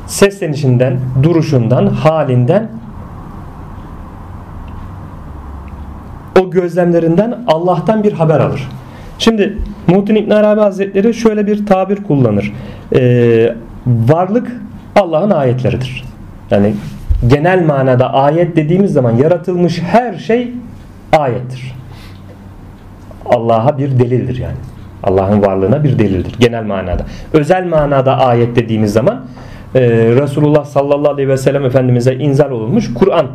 seslenişinden, 0.08 1.00
duruşundan, 1.24 1.88
halinden 1.88 2.70
o 6.42 6.50
gözlemlerinden 6.50 7.40
Allah'tan 7.48 8.04
bir 8.04 8.14
haber 8.14 8.40
alır. 8.40 8.70
Şimdi 9.20 9.58
Muhittin 9.88 10.16
İbn 10.16 10.32
Arabi 10.32 10.62
Hazretleri 10.62 11.14
şöyle 11.14 11.48
bir 11.48 11.66
tabir 11.66 12.04
kullanır. 12.04 12.54
Ee, 12.96 13.56
varlık 13.88 14.62
Allah'ın 14.96 15.30
ayetleridir. 15.30 16.11
Yani 16.52 16.74
genel 17.28 17.66
manada 17.66 18.14
ayet 18.14 18.56
dediğimiz 18.56 18.94
zaman 18.94 19.12
yaratılmış 19.16 19.82
her 19.82 20.14
şey 20.14 20.52
ayettir. 21.18 21.76
Allah'a 23.26 23.78
bir 23.78 24.00
delildir 24.00 24.38
yani. 24.38 24.58
Allah'ın 25.04 25.42
varlığına 25.42 25.84
bir 25.84 26.00
delildir 26.00 26.36
genel 26.40 26.64
manada. 26.64 27.06
Özel 27.34 27.66
manada 27.66 28.18
ayet 28.18 28.56
dediğimiz 28.56 28.94
zaman 28.94 29.26
e, 29.76 29.82
Resulullah 30.22 30.66
sallallahu 30.66 31.12
aleyhi 31.12 31.30
ve 31.30 31.38
sellem 31.38 31.66
Efendimiz'e 31.66 32.16
inzal 32.16 32.52
olunmuş 32.52 32.94
Kur'an 32.94 33.28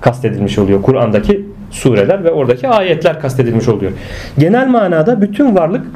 kastedilmiş 0.00 0.58
oluyor. 0.58 0.82
Kur'an'daki 0.82 1.46
sureler 1.70 2.24
ve 2.24 2.30
oradaki 2.30 2.68
ayetler 2.68 3.20
kastedilmiş 3.20 3.68
oluyor. 3.68 3.92
Genel 4.38 4.68
manada 4.68 5.20
bütün 5.22 5.56
varlık 5.56 5.86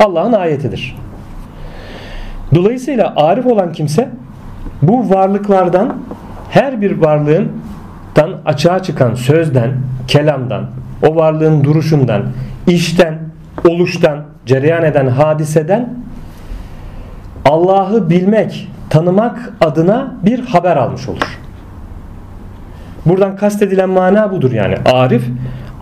Allah'ın 0.00 0.32
ayetidir. 0.32 0.96
Dolayısıyla 2.54 3.12
arif 3.16 3.46
olan 3.46 3.72
kimse 3.72 4.08
bu 4.82 5.10
varlıklardan 5.10 5.96
her 6.50 6.80
bir 6.80 6.98
varlığından 6.98 8.40
açığa 8.44 8.82
çıkan 8.82 9.14
sözden, 9.14 9.70
kelamdan, 10.08 10.66
o 11.06 11.16
varlığın 11.16 11.64
duruşundan, 11.64 12.22
işten, 12.66 13.18
oluştan, 13.68 14.24
cereyan 14.46 14.84
eden 14.84 15.06
hadiseden 15.06 15.94
Allah'ı 17.44 18.10
bilmek, 18.10 18.68
tanımak 18.90 19.52
adına 19.60 20.14
bir 20.24 20.46
haber 20.46 20.76
almış 20.76 21.08
olur. 21.08 21.38
Buradan 23.06 23.36
kastedilen 23.36 23.88
mana 23.88 24.32
budur 24.32 24.52
yani. 24.52 24.74
Arif 24.92 25.24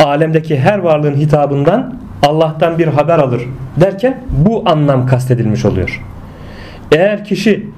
alemdeki 0.04 0.58
her 0.60 0.78
varlığın 0.78 1.14
hitabından 1.14 1.94
Allah'tan 2.22 2.78
bir 2.78 2.86
haber 2.86 3.18
alır 3.18 3.42
derken 3.80 4.18
bu 4.46 4.62
anlam 4.66 5.06
kastedilmiş 5.06 5.64
oluyor. 5.64 6.02
Eğer 6.92 7.24
kişi 7.24 7.70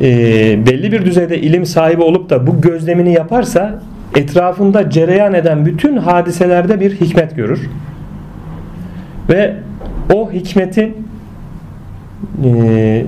e, 0.00 0.66
belli 0.66 0.92
bir 0.92 1.06
düzeyde 1.06 1.40
ilim 1.40 1.66
sahibi 1.66 2.02
olup 2.02 2.30
da 2.30 2.46
bu 2.46 2.60
gözlemini 2.60 3.12
yaparsa 3.12 3.82
etrafında 4.16 4.90
cereyan 4.90 5.34
eden 5.34 5.66
bütün 5.66 5.96
hadiselerde 5.96 6.80
bir 6.80 7.00
hikmet 7.00 7.36
görür. 7.36 7.70
Ve 9.28 9.54
o 10.14 10.32
hikmetin 10.32 10.96
e, 12.44 13.04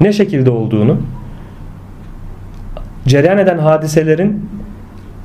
ne 0.00 0.12
şekilde 0.12 0.50
olduğunu 0.50 0.98
cereyan 3.06 3.38
eden 3.38 3.58
hadiselerin 3.58 4.50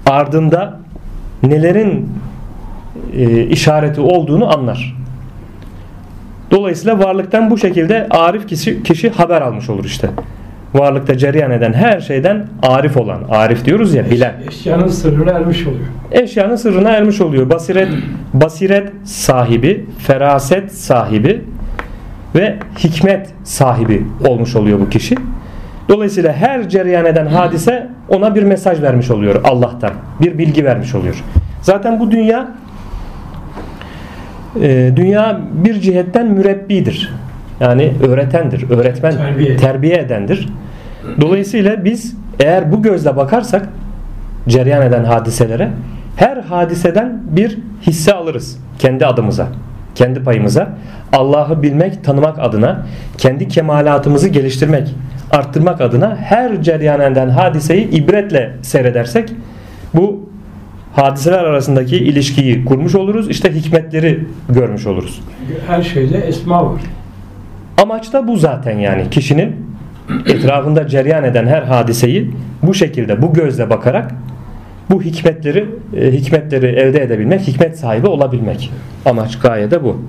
ardında 0.06 0.80
nelerin 1.44 2.10
e, 3.14 3.44
işareti 3.44 4.02
olduğunu 4.02 4.58
anlar. 4.58 4.96
Dolayısıyla 6.52 7.00
varlıktan 7.00 7.50
bu 7.50 7.58
şekilde 7.58 8.08
arif 8.10 8.48
kişi, 8.48 8.84
kişi 8.84 9.10
haber 9.10 9.42
almış 9.42 9.70
olur 9.70 9.86
işte. 9.86 10.10
Varlıkta 10.74 11.18
cereyan 11.18 11.52
eden 11.52 11.74
her 11.74 12.00
şeyden 12.00 12.48
arif 12.64 12.98
olan, 12.98 13.20
arif 13.30 13.66
diyoruz 13.66 13.94
ya 13.94 14.10
bilen. 14.12 14.34
Eşyanın 14.48 14.88
sırrına 14.88 15.32
ermiş 15.32 15.68
oluyor. 15.68 15.86
Eşyanın 16.12 16.56
sırrına 16.56 16.90
ermiş 16.90 17.22
oluyor. 17.22 17.50
Basiret, 17.50 17.90
basiret 18.34 18.92
sahibi, 19.04 19.86
feraset 20.08 20.72
sahibi 20.72 21.42
ve 22.36 22.56
hikmet 22.80 23.30
sahibi 23.44 24.06
olmuş 24.28 24.56
oluyor 24.56 24.80
bu 24.80 24.90
kişi. 24.90 25.16
Dolayısıyla 25.90 26.34
her 26.34 26.70
cereyan 26.70 27.06
eden 27.06 27.26
hadise 27.26 27.90
ona 28.10 28.36
bir 28.36 28.44
mesaj 28.44 28.82
vermiş 28.82 29.12
oluyor 29.12 29.42
Allah'tan. 29.44 29.92
Bir 30.22 30.38
bilgi 30.38 30.66
vermiş 30.66 30.96
oluyor. 30.96 31.24
Zaten 31.62 32.00
bu 32.00 32.12
dünya 32.12 32.48
e, 34.62 34.92
dünya 34.96 35.40
bir 35.66 35.82
cihetten 35.82 36.28
mürebbidir. 36.28 37.14
Yani 37.60 37.94
öğretendir, 38.08 38.70
öğretmen, 38.70 39.12
terbiye. 39.12 39.58
terbiye 39.58 39.98
edendir. 39.98 40.50
Dolayısıyla 41.22 41.86
biz 41.86 42.16
eğer 42.40 42.72
bu 42.72 42.82
gözle 42.82 43.16
bakarsak 43.16 43.70
cereyan 44.48 44.82
eden 44.82 45.04
hadiselere 45.04 45.70
her 46.16 46.38
hadiseden 46.38 47.22
bir 47.32 47.58
hisse 47.82 48.14
alırız 48.14 48.60
kendi 48.80 49.06
adımıza, 49.06 49.48
kendi 49.96 50.24
payımıza. 50.24 50.70
Allah'ı 51.14 51.64
bilmek, 51.64 52.04
tanımak 52.04 52.40
adına, 52.40 52.86
kendi 53.18 53.48
kemalatımızı 53.48 54.28
geliştirmek, 54.28 54.96
arttırmak 55.32 55.82
adına 55.82 56.18
her 56.18 56.62
cereyan 56.62 57.02
eden 57.12 57.30
hadiseyi 57.30 57.90
ibretle 57.90 58.52
seyredersek 58.62 59.30
bu 59.94 60.29
hadiseler 60.94 61.44
arasındaki 61.44 61.98
ilişkiyi 61.98 62.66
kurmuş 62.66 62.96
oluruz. 62.96 63.30
İşte 63.30 63.56
hikmetleri 63.56 64.26
görmüş 64.50 64.88
oluruz. 64.88 65.22
Her 65.68 65.82
şeyde 65.82 66.18
esma 66.18 66.66
var. 66.66 66.82
Amaç 67.78 68.14
da 68.14 68.28
bu 68.28 68.38
zaten 68.38 68.80
yani. 68.80 69.10
Kişinin 69.10 69.56
etrafında 70.26 70.88
cereyan 70.88 71.24
eden 71.24 71.48
her 71.48 71.62
hadiseyi 71.62 72.32
bu 72.64 72.74
şekilde, 72.74 73.22
bu 73.22 73.34
gözle 73.34 73.70
bakarak 73.70 74.12
bu 74.90 75.02
hikmetleri 75.02 75.66
e, 75.98 76.12
hikmetleri 76.12 76.66
elde 76.66 77.04
edebilmek, 77.04 77.42
hikmet 77.42 77.80
sahibi 77.80 78.08
olabilmek. 78.08 78.72
Amaç 79.06 79.40
gaye 79.40 79.72
de 79.72 79.84
bu. 79.84 80.02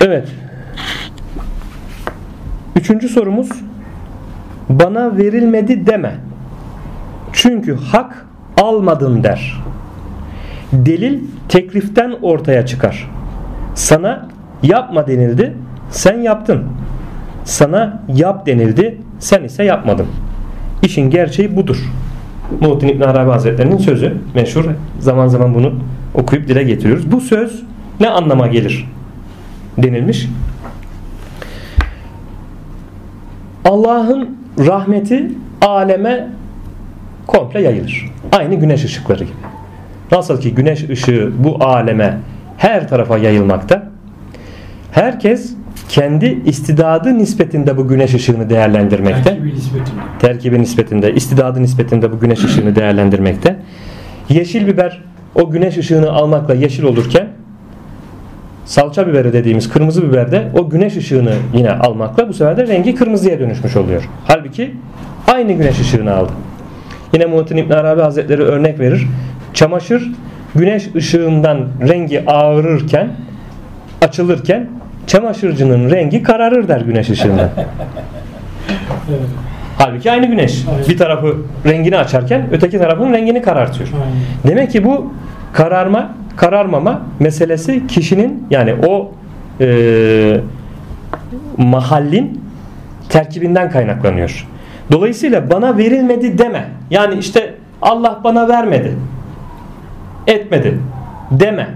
Evet. 0.00 0.28
Üçüncü 2.76 3.08
sorumuz 3.08 3.48
bana 4.68 5.16
verilmedi 5.16 5.86
deme. 5.86 6.14
Çünkü 7.42 7.76
hak 7.76 8.26
almadın 8.56 9.22
der. 9.22 9.62
Delil 10.72 11.20
tekliften 11.48 12.14
ortaya 12.22 12.66
çıkar. 12.66 13.10
Sana 13.74 14.28
yapma 14.62 15.06
denildi, 15.06 15.52
sen 15.90 16.20
yaptın. 16.20 16.64
Sana 17.44 18.02
yap 18.08 18.46
denildi, 18.46 18.98
sen 19.18 19.44
ise 19.44 19.64
yapmadın. 19.64 20.06
İşin 20.82 21.10
gerçeği 21.10 21.56
budur. 21.56 21.90
Muhittin 22.60 22.88
İbn 22.88 23.02
Arabi 23.02 23.30
Hazretleri'nin 23.30 23.78
sözü 23.78 24.16
meşhur. 24.34 24.64
Zaman 24.98 25.26
zaman 25.26 25.54
bunu 25.54 25.72
okuyup 26.14 26.48
dile 26.48 26.62
getiriyoruz. 26.62 27.12
Bu 27.12 27.20
söz 27.20 27.62
ne 28.00 28.08
anlama 28.08 28.46
gelir 28.46 28.88
denilmiş. 29.78 30.28
Allah'ın 33.64 34.38
rahmeti 34.58 35.32
aleme 35.62 36.28
komple 37.26 37.62
yayılır. 37.62 38.10
Aynı 38.32 38.54
güneş 38.54 38.84
ışıkları 38.84 39.24
gibi. 39.24 39.36
Nasıl 40.12 40.40
ki 40.40 40.54
güneş 40.54 40.90
ışığı 40.90 41.32
bu 41.38 41.64
aleme 41.64 42.18
her 42.56 42.88
tarafa 42.88 43.18
yayılmakta. 43.18 43.88
Herkes 44.92 45.54
kendi 45.88 46.38
istidadı 46.46 47.18
nispetinde 47.18 47.76
bu 47.76 47.88
güneş 47.88 48.14
ışığını 48.14 48.50
değerlendirmekte. 48.50 49.22
Terkibi 49.22 49.54
nispetinde. 49.54 50.00
Terkibi 50.18 50.60
nispetinde, 50.60 51.14
istidadı 51.14 51.62
nispetinde 51.62 52.12
bu 52.12 52.20
güneş 52.20 52.44
ışığını 52.44 52.76
değerlendirmekte. 52.76 53.56
Yeşil 54.28 54.66
biber 54.66 55.02
o 55.34 55.50
güneş 55.50 55.78
ışığını 55.78 56.10
almakla 56.10 56.54
yeşil 56.54 56.82
olurken 56.82 57.28
salça 58.64 59.06
biberi 59.06 59.32
dediğimiz 59.32 59.68
kırmızı 59.68 60.08
biber 60.08 60.32
de 60.32 60.48
o 60.54 60.70
güneş 60.70 60.96
ışığını 60.96 61.34
yine 61.54 61.70
almakla 61.70 62.28
bu 62.28 62.32
sefer 62.32 62.56
de 62.56 62.66
rengi 62.66 62.94
kırmızıya 62.94 63.40
dönüşmüş 63.40 63.76
oluyor. 63.76 64.08
Halbuki 64.24 64.74
aynı 65.26 65.52
güneş 65.52 65.80
ışığını 65.80 66.14
aldı. 66.14 66.32
Yine 67.12 67.26
Muhittin 67.26 67.56
İbn 67.56 67.72
Arabi 67.72 68.00
Hazretleri 68.00 68.42
örnek 68.42 68.80
verir. 68.80 69.06
Çamaşır 69.54 70.12
güneş 70.54 70.94
ışığından 70.96 71.68
rengi 71.88 72.24
ağırırken 72.26 73.08
açılırken 74.02 74.68
çamaşırcının 75.06 75.90
rengi 75.90 76.22
kararır 76.22 76.68
der 76.68 76.80
güneş 76.80 77.10
ışığından. 77.10 77.48
Evet. 77.56 79.20
Halbuki 79.78 80.12
aynı 80.12 80.26
güneş. 80.26 80.64
Aynen. 80.70 80.88
Bir 80.88 80.96
tarafı 80.96 81.36
rengini 81.66 81.96
açarken 81.98 82.46
öteki 82.52 82.78
tarafın 82.78 83.12
rengini 83.12 83.42
karartıyor. 83.42 83.88
Aynen. 83.94 84.16
Demek 84.46 84.70
ki 84.70 84.84
bu 84.84 85.12
kararma, 85.52 86.14
kararmama 86.36 87.02
meselesi 87.20 87.86
kişinin 87.86 88.46
yani 88.50 88.74
o 88.86 89.12
e, 89.60 90.40
mahallin 91.56 92.40
terkibinden 93.08 93.70
kaynaklanıyor. 93.70 94.48
Dolayısıyla 94.92 95.50
bana 95.50 95.78
verilmedi 95.78 96.38
deme. 96.38 96.68
Yani 96.90 97.14
işte 97.14 97.54
Allah 97.82 98.20
bana 98.24 98.48
vermedi. 98.48 98.96
Etmedi 100.26 100.78
deme. 101.30 101.68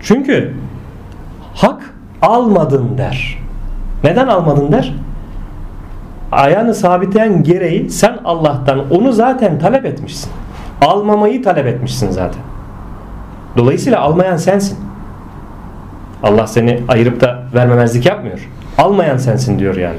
Çünkü 0.00 0.54
hak 1.54 1.94
almadın 2.22 2.98
der. 2.98 3.38
Neden 4.04 4.26
almadın 4.28 4.72
der? 4.72 4.94
Ayağını 6.32 6.74
sabitleyen 6.74 7.42
gereği 7.42 7.90
sen 7.90 8.18
Allah'tan 8.24 8.90
onu 8.90 9.12
zaten 9.12 9.58
talep 9.58 9.84
etmişsin. 9.84 10.32
Almamayı 10.80 11.42
talep 11.42 11.66
etmişsin 11.66 12.10
zaten. 12.10 12.42
Dolayısıyla 13.56 14.00
almayan 14.00 14.36
sensin. 14.36 14.78
Allah 16.22 16.46
seni 16.46 16.80
ayırıp 16.88 17.20
da 17.20 17.42
vermemezlik 17.54 18.06
yapmıyor. 18.06 18.50
Almayan 18.78 19.16
sensin 19.16 19.58
diyor 19.58 19.76
yani. 19.76 19.98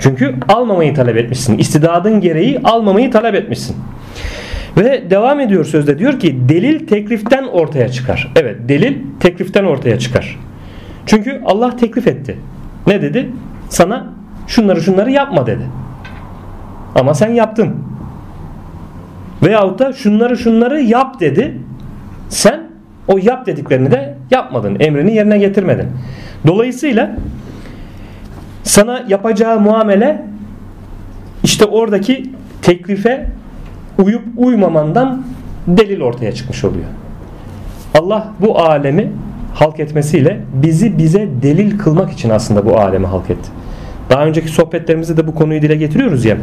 Çünkü 0.00 0.34
almamayı 0.48 0.94
talep 0.94 1.16
etmişsin. 1.16 1.58
İstidadın 1.58 2.20
gereği 2.20 2.60
almamayı 2.64 3.10
talep 3.10 3.34
etmişsin. 3.34 3.76
Ve 4.76 5.10
devam 5.10 5.40
ediyor 5.40 5.64
sözde 5.64 5.98
diyor 5.98 6.20
ki 6.20 6.38
delil 6.48 6.86
tekliften 6.86 7.44
ortaya 7.44 7.88
çıkar. 7.88 8.32
Evet 8.36 8.56
delil 8.68 8.96
tekliften 9.20 9.64
ortaya 9.64 9.98
çıkar. 9.98 10.38
Çünkü 11.06 11.42
Allah 11.46 11.76
teklif 11.76 12.06
etti. 12.06 12.36
Ne 12.86 13.02
dedi? 13.02 13.30
Sana 13.68 14.06
şunları 14.46 14.80
şunları 14.82 15.10
yapma 15.10 15.46
dedi. 15.46 15.62
Ama 16.94 17.14
sen 17.14 17.30
yaptın. 17.30 17.76
Veyahut 19.42 19.78
da 19.78 19.92
şunları 19.92 20.36
şunları 20.36 20.80
yap 20.80 21.20
dedi. 21.20 21.54
Sen 22.28 22.60
o 23.08 23.18
yap 23.18 23.46
dediklerini 23.46 23.90
de 23.90 24.14
yapmadın. 24.30 24.76
Emrini 24.80 25.14
yerine 25.14 25.38
getirmedin. 25.38 25.88
Dolayısıyla 26.46 27.16
sana 28.70 29.04
yapacağı 29.08 29.60
muamele 29.60 30.22
işte 31.42 31.64
oradaki 31.64 32.30
teklife 32.62 33.26
uyup 33.98 34.22
uymamandan 34.36 35.22
delil 35.66 36.00
ortaya 36.00 36.32
çıkmış 36.32 36.64
oluyor. 36.64 36.84
Allah 37.98 38.28
bu 38.40 38.58
alemi 38.58 39.12
halk 39.54 39.80
etmesiyle 39.80 40.40
bizi 40.54 40.98
bize 40.98 41.28
delil 41.42 41.78
kılmak 41.78 42.12
için 42.12 42.30
aslında 42.30 42.66
bu 42.66 42.78
alemi 42.78 43.06
halk 43.06 43.30
etti. 43.30 43.50
Daha 44.10 44.24
önceki 44.24 44.48
sohbetlerimizde 44.48 45.16
de 45.16 45.26
bu 45.26 45.34
konuyu 45.34 45.62
dile 45.62 45.76
getiriyoruz 45.76 46.24
ya. 46.24 46.36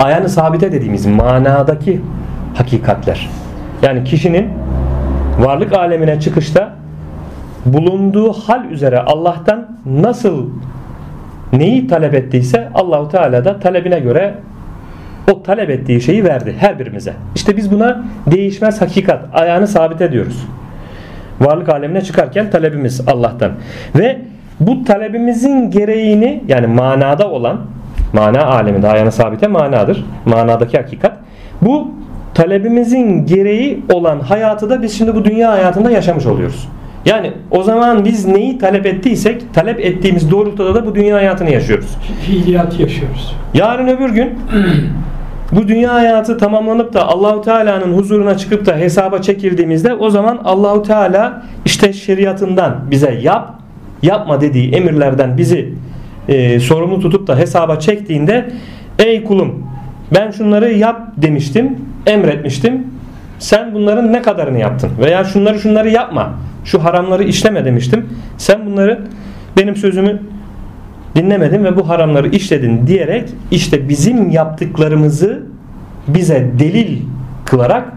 Ayağını 0.00 0.28
sabite 0.28 0.72
dediğimiz 0.72 1.06
manadaki 1.06 2.00
hakikatler. 2.54 3.30
Yani 3.82 4.04
kişinin 4.04 4.48
varlık 5.40 5.72
alemine 5.72 6.20
çıkışta 6.20 6.74
bulunduğu 7.66 8.32
hal 8.32 8.64
üzere 8.64 9.00
Allah'tan 9.00 9.78
nasıl 9.86 10.46
neyi 11.52 11.86
talep 11.86 12.14
ettiyse 12.14 12.68
Allahu 12.74 13.08
Teala 13.08 13.44
da 13.44 13.58
talebine 13.58 13.98
göre 13.98 14.34
o 15.32 15.42
talep 15.42 15.70
ettiği 15.70 16.00
şeyi 16.00 16.24
verdi 16.24 16.54
her 16.58 16.78
birimize. 16.78 17.12
İşte 17.34 17.56
biz 17.56 17.72
buna 17.72 18.04
değişmez 18.26 18.80
hakikat, 18.80 19.24
ayağını 19.32 19.66
sabit 19.66 20.00
ediyoruz. 20.00 20.46
Varlık 21.40 21.68
alemine 21.68 22.00
çıkarken 22.00 22.50
talebimiz 22.50 23.00
Allah'tan. 23.06 23.52
Ve 23.96 24.18
bu 24.60 24.84
talebimizin 24.84 25.70
gereğini 25.70 26.42
yani 26.48 26.66
manada 26.66 27.30
olan 27.30 27.60
mana 28.12 28.46
aleminde 28.46 28.88
ayağını 28.88 29.12
sabite 29.12 29.46
manadır. 29.46 30.04
Manadaki 30.24 30.76
hakikat. 30.76 31.12
Bu 31.62 31.88
talebimizin 32.34 33.26
gereği 33.26 33.82
olan 33.92 34.20
hayatı 34.20 34.70
da 34.70 34.82
biz 34.82 34.98
şimdi 34.98 35.14
bu 35.14 35.24
dünya 35.24 35.52
hayatında 35.52 35.90
yaşamış 35.90 36.26
oluyoruz. 36.26 36.68
Yani 37.06 37.32
o 37.50 37.62
zaman 37.62 38.04
biz 38.04 38.26
neyi 38.26 38.58
talep 38.58 38.86
ettiysek 38.86 39.54
talep 39.54 39.80
ettiğimiz 39.80 40.30
doğrultuda 40.30 40.74
da 40.74 40.86
bu 40.86 40.94
dünya 40.94 41.16
hayatını 41.16 41.50
yaşıyoruz. 41.50 41.96
Fiiliyat 42.26 42.80
yaşıyoruz. 42.80 43.36
Yarın 43.54 43.88
öbür 43.88 44.10
gün 44.10 44.34
bu 45.52 45.68
dünya 45.68 45.94
hayatı 45.94 46.38
tamamlanıp 46.38 46.94
da 46.94 47.08
Allahu 47.08 47.42
Teala'nın 47.42 47.98
huzuruna 47.98 48.36
çıkıp 48.36 48.66
da 48.66 48.76
hesaba 48.76 49.22
çekildiğimizde 49.22 49.94
o 49.94 50.10
zaman 50.10 50.40
Allahu 50.44 50.82
Teala 50.82 51.42
işte 51.64 51.92
şeriatından 51.92 52.76
bize 52.90 53.18
yap, 53.22 53.54
yapma 54.02 54.40
dediği 54.40 54.72
emirlerden 54.72 55.38
bizi 55.38 55.72
e, 56.28 56.60
sorumlu 56.60 57.00
tutup 57.00 57.26
da 57.26 57.38
hesaba 57.38 57.78
çektiğinde 57.78 58.50
ey 58.98 59.24
kulum 59.24 59.66
ben 60.14 60.30
şunları 60.30 60.72
yap 60.72 61.02
demiştim, 61.16 61.78
emretmiştim. 62.06 62.86
Sen 63.38 63.74
bunların 63.74 64.12
ne 64.12 64.22
kadarını 64.22 64.58
yaptın? 64.58 64.90
Veya 64.98 65.24
şunları 65.24 65.58
şunları 65.58 65.90
yapma. 65.90 66.34
Şu 66.66 66.84
haramları 66.84 67.24
işleme 67.24 67.64
demiştim. 67.64 68.06
Sen 68.38 68.66
bunları 68.66 69.00
benim 69.56 69.76
sözümü 69.76 70.22
dinlemedin 71.14 71.64
ve 71.64 71.76
bu 71.76 71.88
haramları 71.88 72.28
işledin 72.28 72.86
diyerek 72.86 73.28
işte 73.50 73.88
bizim 73.88 74.30
yaptıklarımızı 74.30 75.42
bize 76.08 76.50
delil 76.58 76.98
kılarak 77.44 77.92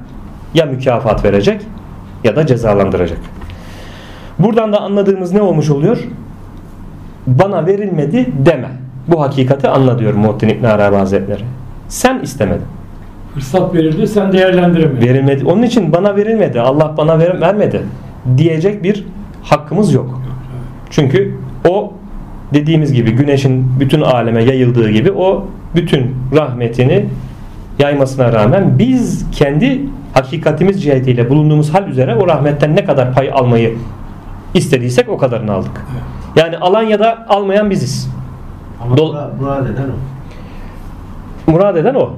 ya 0.54 0.66
mükafat 0.66 1.26
verecek 1.26 1.62
ya 2.24 2.36
da 2.36 2.48
cezalandıracak. 2.48 3.18
Buradan 4.40 4.74
da 4.74 4.82
anladığımız 4.82 5.34
ne 5.34 5.42
olmuş 5.42 5.70
oluyor? 5.70 5.98
Bana 7.28 7.68
verilmedi 7.68 8.30
deme. 8.46 8.70
Bu 9.08 9.22
hakikati 9.22 9.68
anla 9.68 10.00
diyor 10.00 10.14
Muhittin 10.14 10.50
İbn 10.50 10.66
Arabi 10.66 10.96
Hazretleri. 10.96 11.44
Sen 11.88 12.20
istemedin. 12.20 12.66
Fırsat 13.34 13.76
verildi 13.76 14.08
sen 14.08 14.32
değerlendiremedin. 14.32 15.08
Verilmedi. 15.08 15.46
Onun 15.46 15.64
için 15.64 15.94
bana 15.94 16.16
verilmedi. 16.16 16.62
Allah 16.62 16.94
bana 16.98 17.20
ver, 17.20 17.42
vermedi 17.42 17.82
diyecek 18.38 18.84
bir 18.84 19.06
hakkımız 19.44 19.94
yok. 19.94 20.22
Çünkü 20.90 21.38
o 21.70 21.94
dediğimiz 22.54 22.94
gibi 22.94 23.12
güneşin 23.12 23.80
bütün 23.80 24.02
aleme 24.02 24.44
yayıldığı 24.44 24.90
gibi 24.90 25.12
o 25.12 25.48
bütün 25.76 26.16
rahmetini 26.36 27.06
yaymasına 27.80 28.34
rağmen 28.34 28.80
biz 28.80 29.26
kendi 29.32 29.82
hakikatimiz 30.14 30.84
cihetiyle 30.84 31.30
bulunduğumuz 31.30 31.74
hal 31.74 31.88
üzere 31.88 32.16
o 32.16 32.28
rahmetten 32.28 32.76
ne 32.76 32.86
kadar 32.86 33.14
pay 33.14 33.32
almayı 33.34 33.76
istediysek 34.54 35.10
o 35.10 35.18
kadarını 35.18 35.52
aldık. 35.52 35.86
Yani 36.36 36.58
alan 36.58 36.84
ya 36.84 37.00
da 37.00 37.26
almayan 37.30 37.70
biziz. 37.70 38.10
Ama 38.84 38.96
Dol- 38.96 39.14
Dol- 39.16 39.42
murad 39.42 39.66
eden 39.66 39.84
o. 39.84 40.19
Murad 41.50 41.76
eden 41.76 41.96
o. 41.96 42.14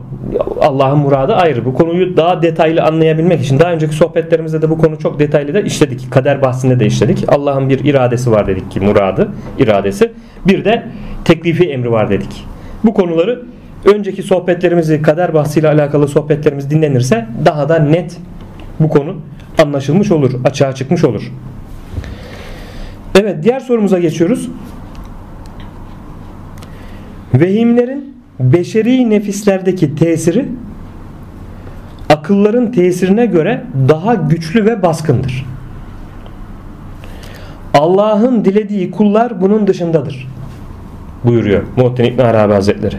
Allah'ın 0.61 0.99
muradı 0.99 1.35
ayrı. 1.35 1.65
Bu 1.65 1.73
konuyu 1.73 2.17
daha 2.17 2.41
detaylı 2.41 2.83
anlayabilmek 2.83 3.41
için 3.41 3.59
daha 3.59 3.71
önceki 3.71 3.95
sohbetlerimizde 3.95 4.61
de 4.61 4.69
bu 4.69 4.77
konu 4.77 4.99
çok 4.99 5.19
detaylı 5.19 5.53
da 5.53 5.61
işledik. 5.61 6.11
Kader 6.11 6.41
bahsinde 6.41 6.79
de 6.79 6.85
işledik. 6.85 7.25
Allah'ın 7.27 7.69
bir 7.69 7.85
iradesi 7.85 8.31
var 8.31 8.47
dedik 8.47 8.71
ki 8.71 8.79
muradı, 8.79 9.31
iradesi. 9.59 10.11
Bir 10.47 10.65
de 10.65 10.83
teklifi 11.25 11.63
emri 11.63 11.91
var 11.91 12.09
dedik. 12.09 12.45
Bu 12.83 12.93
konuları 12.93 13.41
önceki 13.85 14.23
sohbetlerimizi 14.23 15.01
kader 15.01 15.33
bahsiyle 15.33 15.67
alakalı 15.67 16.07
sohbetlerimiz 16.07 16.69
dinlenirse 16.69 17.27
daha 17.45 17.69
da 17.69 17.79
net 17.79 18.17
bu 18.79 18.89
konu 18.89 19.15
anlaşılmış 19.61 20.11
olur, 20.11 20.31
açığa 20.43 20.75
çıkmış 20.75 21.03
olur. 21.03 21.31
Evet 23.21 23.43
diğer 23.43 23.59
sorumuza 23.59 23.99
geçiyoruz. 23.99 24.49
Vehimlerin 27.33 28.10
beşeri 28.43 29.09
nefislerdeki 29.09 29.95
tesiri 29.95 30.45
akılların 32.09 32.71
tesirine 32.71 33.25
göre 33.25 33.63
daha 33.89 34.13
güçlü 34.13 34.65
ve 34.65 34.81
baskındır. 34.81 35.45
Allah'ın 37.73 38.45
dilediği 38.45 38.91
kullar 38.91 39.41
bunun 39.41 39.67
dışındadır. 39.67 40.27
Buyuruyor 41.23 41.63
Muhittin 41.77 42.03
İbn 42.03 42.21
Arabi 42.21 42.53
Hazretleri. 42.53 42.95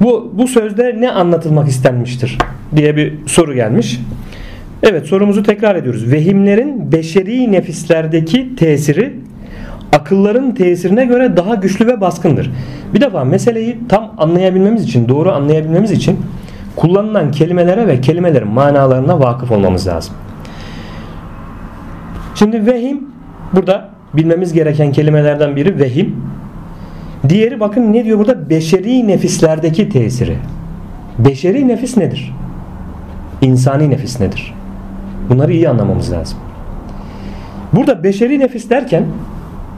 Bu, 0.00 0.32
bu 0.34 0.48
sözde 0.48 0.96
ne 1.00 1.10
anlatılmak 1.10 1.68
istenmiştir 1.68 2.38
diye 2.76 2.96
bir 2.96 3.14
soru 3.26 3.54
gelmiş. 3.54 4.00
Evet 4.82 5.06
sorumuzu 5.06 5.42
tekrar 5.42 5.76
ediyoruz. 5.76 6.12
Vehimlerin 6.12 6.92
beşeri 6.92 7.52
nefislerdeki 7.52 8.56
tesiri 8.56 9.12
akılların 9.92 10.54
tesirine 10.54 11.04
göre 11.04 11.36
daha 11.36 11.54
güçlü 11.54 11.86
ve 11.86 12.00
baskındır. 12.00 12.50
Bir 12.94 13.00
defa 13.00 13.24
meseleyi 13.24 13.78
tam 13.88 14.12
anlayabilmemiz 14.18 14.84
için, 14.84 15.08
doğru 15.08 15.32
anlayabilmemiz 15.32 15.90
için 15.90 16.20
kullanılan 16.76 17.30
kelimelere 17.30 17.86
ve 17.86 18.00
kelimelerin 18.00 18.48
manalarına 18.48 19.20
vakıf 19.20 19.50
olmamız 19.50 19.86
lazım. 19.86 20.14
Şimdi 22.34 22.66
vehim 22.66 23.00
burada 23.52 23.88
bilmemiz 24.14 24.52
gereken 24.52 24.92
kelimelerden 24.92 25.56
biri 25.56 25.78
vehim. 25.78 26.16
Diğeri 27.28 27.60
bakın 27.60 27.92
ne 27.92 28.04
diyor 28.04 28.18
burada? 28.18 28.50
Beşeri 28.50 29.08
nefislerdeki 29.08 29.88
tesiri. 29.88 30.36
Beşeri 31.18 31.68
nefis 31.68 31.96
nedir? 31.96 32.34
İnsani 33.42 33.90
nefis 33.90 34.20
nedir? 34.20 34.54
Bunları 35.30 35.52
iyi 35.52 35.68
anlamamız 35.68 36.12
lazım. 36.12 36.38
Burada 37.72 38.04
beşeri 38.04 38.38
nefis 38.38 38.70
derken 38.70 39.04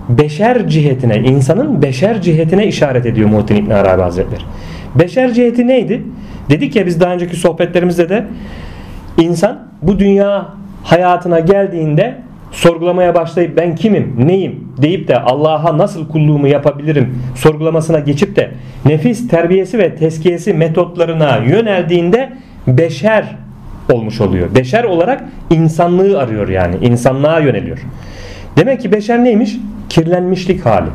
beşer 0.08 0.68
cihetine, 0.68 1.16
insanın 1.16 1.82
beşer 1.82 2.20
cihetine 2.20 2.66
işaret 2.66 3.06
ediyor 3.06 3.28
Muhittin 3.28 3.56
İbn 3.56 3.70
Arabi 3.70 4.02
Hazretleri. 4.02 4.42
Beşer 4.94 5.32
ciheti 5.32 5.66
neydi? 5.66 6.02
Dedik 6.50 6.76
ya 6.76 6.86
biz 6.86 7.00
daha 7.00 7.14
önceki 7.14 7.36
sohbetlerimizde 7.36 8.08
de 8.08 8.24
insan 9.18 9.68
bu 9.82 9.98
dünya 9.98 10.48
hayatına 10.84 11.40
geldiğinde 11.40 12.14
sorgulamaya 12.52 13.14
başlayıp 13.14 13.56
ben 13.56 13.74
kimim, 13.74 14.14
neyim 14.18 14.68
deyip 14.82 15.08
de 15.08 15.20
Allah'a 15.20 15.78
nasıl 15.78 16.08
kulluğumu 16.08 16.48
yapabilirim 16.48 17.18
sorgulamasına 17.34 17.98
geçip 17.98 18.36
de 18.36 18.50
nefis 18.84 19.28
terbiyesi 19.28 19.78
ve 19.78 19.94
teskiyesi 19.94 20.54
metotlarına 20.54 21.36
yöneldiğinde 21.36 22.32
beşer 22.66 23.36
olmuş 23.92 24.20
oluyor. 24.20 24.54
Beşer 24.54 24.84
olarak 24.84 25.24
insanlığı 25.50 26.18
arıyor 26.18 26.48
yani. 26.48 26.76
insanlığa 26.82 27.40
yöneliyor. 27.40 27.78
Demek 28.56 28.80
ki 28.80 28.92
beşer 28.92 29.24
neymiş? 29.24 29.56
Kirlenmişlik 29.88 30.66
hali. 30.66 30.88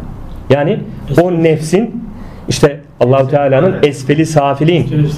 Yani 0.49 0.79
o 1.21 1.43
nefsin 1.43 2.03
işte 2.49 2.79
Allahu 2.99 3.27
Teala'nın 3.27 3.75
esfeli 3.83 4.25
safiliğin 4.25 5.09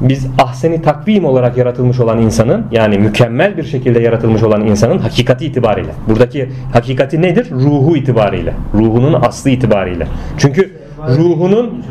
biz 0.00 0.26
ahseni 0.38 0.82
takvim 0.82 1.24
olarak 1.24 1.56
yaratılmış 1.56 2.00
olan 2.00 2.22
insanın 2.22 2.66
yani 2.72 2.98
mükemmel 2.98 3.56
bir 3.56 3.64
şekilde 3.64 4.00
yaratılmış 4.00 4.42
olan 4.42 4.66
insanın 4.66 4.98
hakikati 4.98 5.46
itibariyle. 5.46 5.90
Buradaki 6.08 6.48
hakikati 6.72 7.22
nedir? 7.22 7.50
Ruhu 7.50 7.96
itibariyle. 7.96 8.54
Ruhunun 8.74 9.12
aslı 9.22 9.50
itibariyle. 9.50 10.06
Çünkü 10.38 10.72
ruhunun 11.08 11.84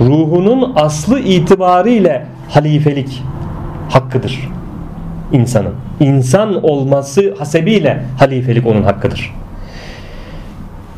ruhunun 0.00 0.72
aslı 0.76 1.20
itibariyle 1.20 2.26
halifelik 2.48 3.22
hakkıdır 3.88 4.48
insanın. 5.32 5.72
İnsan 6.00 6.64
olması 6.64 7.34
hasebiyle 7.38 8.02
halifelik 8.18 8.66
onun 8.66 8.82
hakkıdır. 8.82 9.34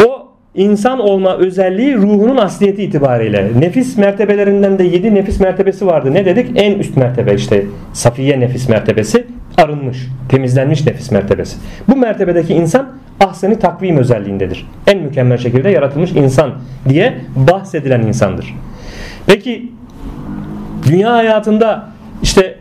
O 0.07 0.29
insan 0.55 1.01
olma 1.01 1.37
özelliği 1.37 1.97
ruhunun 1.97 2.37
asliyeti 2.37 2.83
itibariyle. 2.83 3.51
Nefis 3.59 3.99
mertebelerinden 3.99 4.79
de 4.79 4.85
yedi 4.85 5.14
nefis 5.14 5.40
mertebesi 5.40 5.87
vardı. 5.87 6.14
Ne 6.14 6.25
dedik? 6.25 6.51
En 6.55 6.79
üst 6.79 6.97
mertebe 6.97 7.35
işte 7.35 7.64
safiye 7.92 8.40
nefis 8.40 8.68
mertebesi 8.68 9.27
arınmış, 9.57 10.09
temizlenmiş 10.29 10.87
nefis 10.87 11.11
mertebesi. 11.11 11.57
Bu 11.88 11.97
mertebedeki 11.97 12.55
insan 12.55 12.88
ahseni 13.20 13.59
takvim 13.59 13.97
özelliğindedir. 13.97 14.66
En 14.87 14.99
mükemmel 14.99 15.38
şekilde 15.38 15.68
yaratılmış 15.68 16.12
insan 16.12 16.55
diye 16.88 17.14
bahsedilen 17.37 18.03
insandır. 18.03 18.55
Peki 19.27 19.73
dünya 20.87 21.12
hayatında 21.12 21.93
işte 22.22 22.57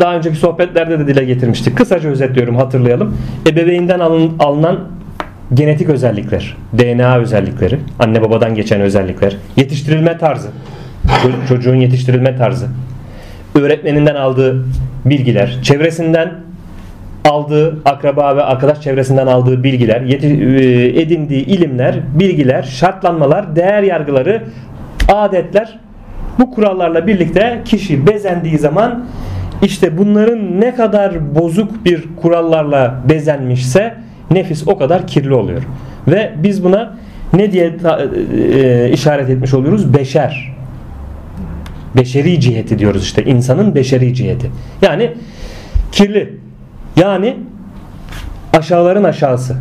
daha 0.00 0.16
önceki 0.16 0.36
sohbetlerde 0.36 0.98
de 0.98 1.06
dile 1.06 1.24
getirmiştik. 1.24 1.76
Kısaca 1.76 2.08
özetliyorum 2.08 2.56
hatırlayalım. 2.56 3.16
Ebeveynden 3.48 4.00
alın, 4.00 4.32
alınan 4.38 4.78
genetik 5.54 5.88
özellikler, 5.88 6.56
DNA 6.78 7.18
özellikleri, 7.18 7.78
anne 7.98 8.22
babadan 8.22 8.54
geçen 8.54 8.80
özellikler, 8.80 9.36
yetiştirilme 9.56 10.18
tarzı, 10.18 10.48
çocuğun 11.48 11.74
yetiştirilme 11.74 12.36
tarzı, 12.36 12.66
öğretmeninden 13.54 14.14
aldığı 14.14 14.64
bilgiler, 15.04 15.58
çevresinden 15.62 16.34
aldığı 17.24 17.78
akraba 17.84 18.36
ve 18.36 18.42
arkadaş 18.42 18.80
çevresinden 18.80 19.26
aldığı 19.26 19.64
bilgiler, 19.64 20.00
e, 20.00 21.00
edindiği 21.00 21.46
ilimler, 21.46 21.94
bilgiler, 22.14 22.62
şartlanmalar, 22.62 23.56
değer 23.56 23.82
yargıları, 23.82 24.42
adetler 25.08 25.78
bu 26.40 26.50
kurallarla 26.50 27.06
birlikte 27.06 27.60
kişi 27.64 28.06
bezendiği 28.06 28.58
zaman 28.58 29.04
işte 29.62 29.98
bunların 29.98 30.60
ne 30.60 30.74
kadar 30.74 31.34
bozuk 31.34 31.84
bir 31.84 32.04
kurallarla 32.22 33.00
bezenmişse 33.08 33.94
nefis 34.30 34.68
o 34.68 34.78
kadar 34.78 35.06
kirli 35.06 35.34
oluyor. 35.34 35.62
Ve 36.08 36.32
biz 36.42 36.64
buna 36.64 36.96
ne 37.32 37.52
diye 37.52 37.76
ta, 37.76 38.00
e, 38.54 38.90
işaret 38.92 39.30
etmiş 39.30 39.54
oluyoruz? 39.54 39.94
Beşer. 39.94 40.52
Beşeri 41.96 42.40
ciheti 42.40 42.78
diyoruz 42.78 43.02
işte. 43.02 43.24
insanın 43.24 43.74
beşeri 43.74 44.14
ciheti. 44.14 44.50
Yani 44.82 45.10
kirli. 45.92 46.38
Yani 46.96 47.36
aşağıların 48.58 49.04
aşağısı. 49.04 49.56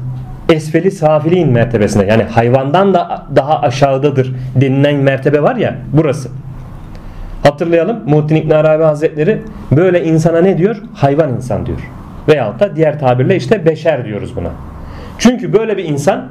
Esfeli 0.50 0.92
safiliğin 0.92 1.50
mertebesinde. 1.50 2.06
Yani 2.06 2.24
hayvandan 2.24 2.94
da 2.94 3.26
daha 3.36 3.60
aşağıdadır 3.62 4.34
denilen 4.56 4.96
mertebe 4.96 5.44
var 5.44 5.56
ya 5.56 5.76
burası. 5.94 6.30
Hatırlayalım 7.44 8.00
Muhittin 8.06 8.36
İbn 8.36 8.52
Arabi 8.52 8.84
Hazretleri 8.84 9.42
böyle 9.72 10.04
insana 10.04 10.42
ne 10.42 10.58
diyor? 10.58 10.82
Hayvan 10.94 11.34
insan 11.34 11.66
diyor. 11.66 11.80
Veyahut 12.28 12.60
da 12.60 12.76
diğer 12.76 13.00
tabirle 13.00 13.36
işte 13.36 13.66
beşer 13.66 14.06
diyoruz 14.06 14.36
buna. 14.36 14.50
Çünkü 15.18 15.54
böyle 15.54 15.78
bir 15.78 15.84
insan 15.84 16.28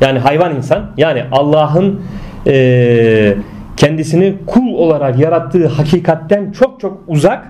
yani 0.00 0.18
hayvan 0.18 0.56
insan 0.56 0.90
yani 0.96 1.24
Allah'ın 1.32 2.00
e, 2.46 3.34
kendisini 3.76 4.34
kul 4.46 4.74
olarak 4.74 5.18
yarattığı 5.18 5.68
hakikatten 5.68 6.52
çok 6.52 6.80
çok 6.80 6.98
uzak 7.08 7.44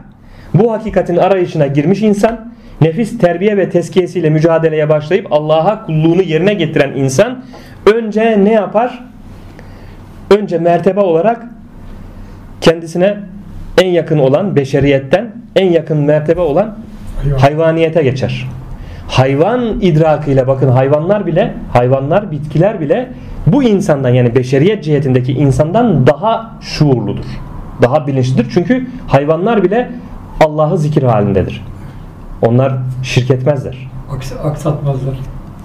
bu 0.55 0.73
hakikatin 0.73 1.17
arayışına 1.17 1.67
girmiş 1.67 2.03
insan 2.03 2.53
nefis 2.81 3.19
terbiye 3.19 3.57
ve 3.57 3.71
teskiyesiyle 3.71 4.31
mücadeleye 4.31 4.89
başlayıp 4.89 5.33
Allah'a 5.33 5.87
kulluğunu 5.87 6.23
yerine 6.23 6.55
getiren 6.55 6.93
insan 6.97 7.45
önce 7.95 8.45
ne 8.45 8.53
yapar? 8.53 9.05
Önce 10.31 10.59
mertebe 10.59 11.01
olarak 11.01 11.47
kendisine 12.63 13.17
en 13.81 13.89
yakın 13.89 14.19
olan 14.19 14.57
beşeriyetten 14.57 15.33
en 15.57 15.73
yakın 15.73 15.99
mertebe 15.99 16.41
olan 16.41 16.79
hayvaniyete 17.39 18.03
geçer. 18.03 18.49
Hayvan 19.09 19.81
idrakıyla 19.81 20.47
bakın 20.47 20.69
hayvanlar 20.69 21.27
bile 21.27 21.55
hayvanlar 21.73 22.31
bitkiler 22.31 22.81
bile 22.81 23.09
bu 23.47 23.63
insandan 23.63 24.09
yani 24.09 24.35
beşeriyet 24.35 24.85
cihetindeki 24.85 25.33
insandan 25.33 26.07
daha 26.07 26.51
şuurludur. 26.61 27.25
Daha 27.83 28.07
bilinçlidir. 28.07 28.47
Çünkü 28.55 28.87
hayvanlar 29.07 29.65
bile 29.65 29.91
Allah'ı 30.41 30.79
zikir 30.79 31.03
halindedir. 31.03 31.65
Onlar 32.43 32.73
şirk 33.03 33.31
etmezler. 33.31 33.91
Aksatmazlar. 34.45 35.15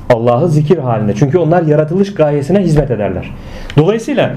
Allah'ı 0.10 0.50
zikir 0.50 0.78
halinde. 0.78 1.16
Çünkü 1.16 1.38
onlar 1.38 1.62
yaratılış 1.62 2.14
gayesine 2.14 2.60
hizmet 2.60 2.92
ederler. 2.92 3.34
Dolayısıyla 3.78 4.36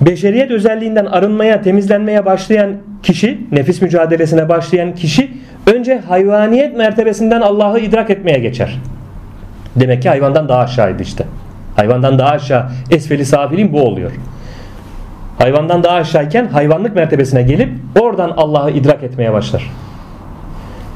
beşeriyet 0.00 0.50
özelliğinden 0.50 1.06
arınmaya, 1.06 1.62
temizlenmeye 1.62 2.26
başlayan 2.26 2.70
kişi, 3.02 3.40
nefis 3.52 3.82
mücadelesine 3.82 4.48
başlayan 4.48 4.94
kişi 4.94 5.30
önce 5.66 5.98
hayvaniyet 5.98 6.76
mertebesinden 6.76 7.40
Allah'ı 7.40 7.78
idrak 7.78 8.10
etmeye 8.10 8.38
geçer. 8.38 8.78
Demek 9.76 10.02
ki 10.02 10.08
hayvandan 10.08 10.48
daha 10.48 10.60
aşağıydı 10.60 11.02
işte. 11.02 11.24
Hayvandan 11.76 12.18
daha 12.18 12.30
aşağı 12.30 12.66
esfeli 12.90 13.24
safilin 13.24 13.72
bu 13.72 13.82
oluyor. 13.82 14.10
Hayvandan 15.38 15.82
daha 15.82 15.94
aşağıyken 15.94 16.46
hayvanlık 16.46 16.96
mertebesine 16.96 17.42
gelip 17.42 17.70
oradan 18.00 18.34
Allah'ı 18.36 18.70
idrak 18.70 19.02
etmeye 19.02 19.32
başlar. 19.32 19.70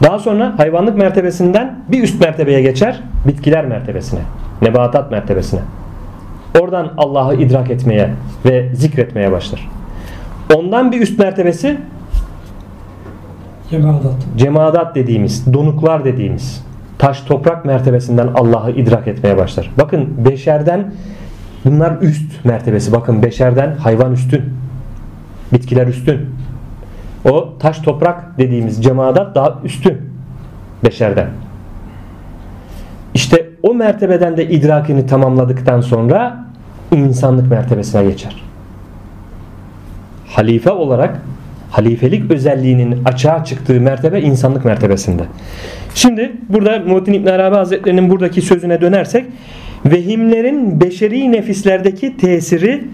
Daha 0.02 0.18
sonra 0.18 0.54
hayvanlık 0.58 0.96
mertebesinden 0.96 1.78
bir 1.88 2.02
üst 2.02 2.20
mertebeye 2.20 2.62
geçer, 2.62 3.00
bitkiler 3.28 3.66
mertebesine, 3.66 4.20
nebatat 4.62 5.10
mertebesine. 5.10 5.60
Oradan 6.60 6.92
Allah'ı 6.96 7.34
idrak 7.34 7.70
etmeye 7.70 8.10
ve 8.44 8.74
zikretmeye 8.74 9.32
başlar. 9.32 9.68
Ondan 10.54 10.92
bir 10.92 11.00
üst 11.00 11.18
mertebesi 11.18 11.78
Cemaat. 13.70 14.02
cemaat 14.36 14.94
dediğimiz, 14.94 15.52
donuklar 15.52 16.04
dediğimiz 16.04 16.64
taş 16.98 17.20
toprak 17.20 17.64
mertebesinden 17.64 18.28
Allah'ı 18.34 18.70
idrak 18.70 19.08
etmeye 19.08 19.36
başlar. 19.36 19.70
Bakın 19.78 20.24
beşerden 20.24 20.92
bunlar 21.64 22.00
üst 22.00 22.44
mertebesi. 22.44 22.92
Bakın 22.92 23.22
beşerden 23.22 23.76
hayvan 23.76 24.12
üstün. 24.12 24.42
Bitkiler 25.52 25.86
üstün. 25.86 26.30
O 27.30 27.58
taş 27.58 27.78
toprak 27.78 28.38
dediğimiz 28.38 28.84
cemaat 28.84 29.34
daha 29.34 29.58
üstün 29.64 30.00
beşerden. 30.84 31.28
İşte 33.14 33.43
o 33.64 33.74
mertebeden 33.74 34.36
de 34.36 34.48
idrakini 34.48 35.06
tamamladıktan 35.06 35.80
sonra 35.80 36.44
insanlık 36.92 37.50
mertebesine 37.50 38.04
geçer. 38.04 38.42
Halife 40.26 40.70
olarak 40.70 41.22
halifelik 41.70 42.30
özelliğinin 42.30 43.04
açığa 43.04 43.44
çıktığı 43.44 43.80
mertebe 43.80 44.20
insanlık 44.20 44.64
mertebesinde. 44.64 45.22
Şimdi 45.94 46.32
burada 46.48 46.78
Muhittin 46.78 47.12
İbn 47.12 47.26
Arabi 47.26 47.56
Hazretleri'nin 47.56 48.10
buradaki 48.10 48.42
sözüne 48.42 48.80
dönersek 48.80 49.26
vehimlerin 49.86 50.80
beşeri 50.80 51.32
nefislerdeki 51.32 52.16
tesiri 52.16 52.84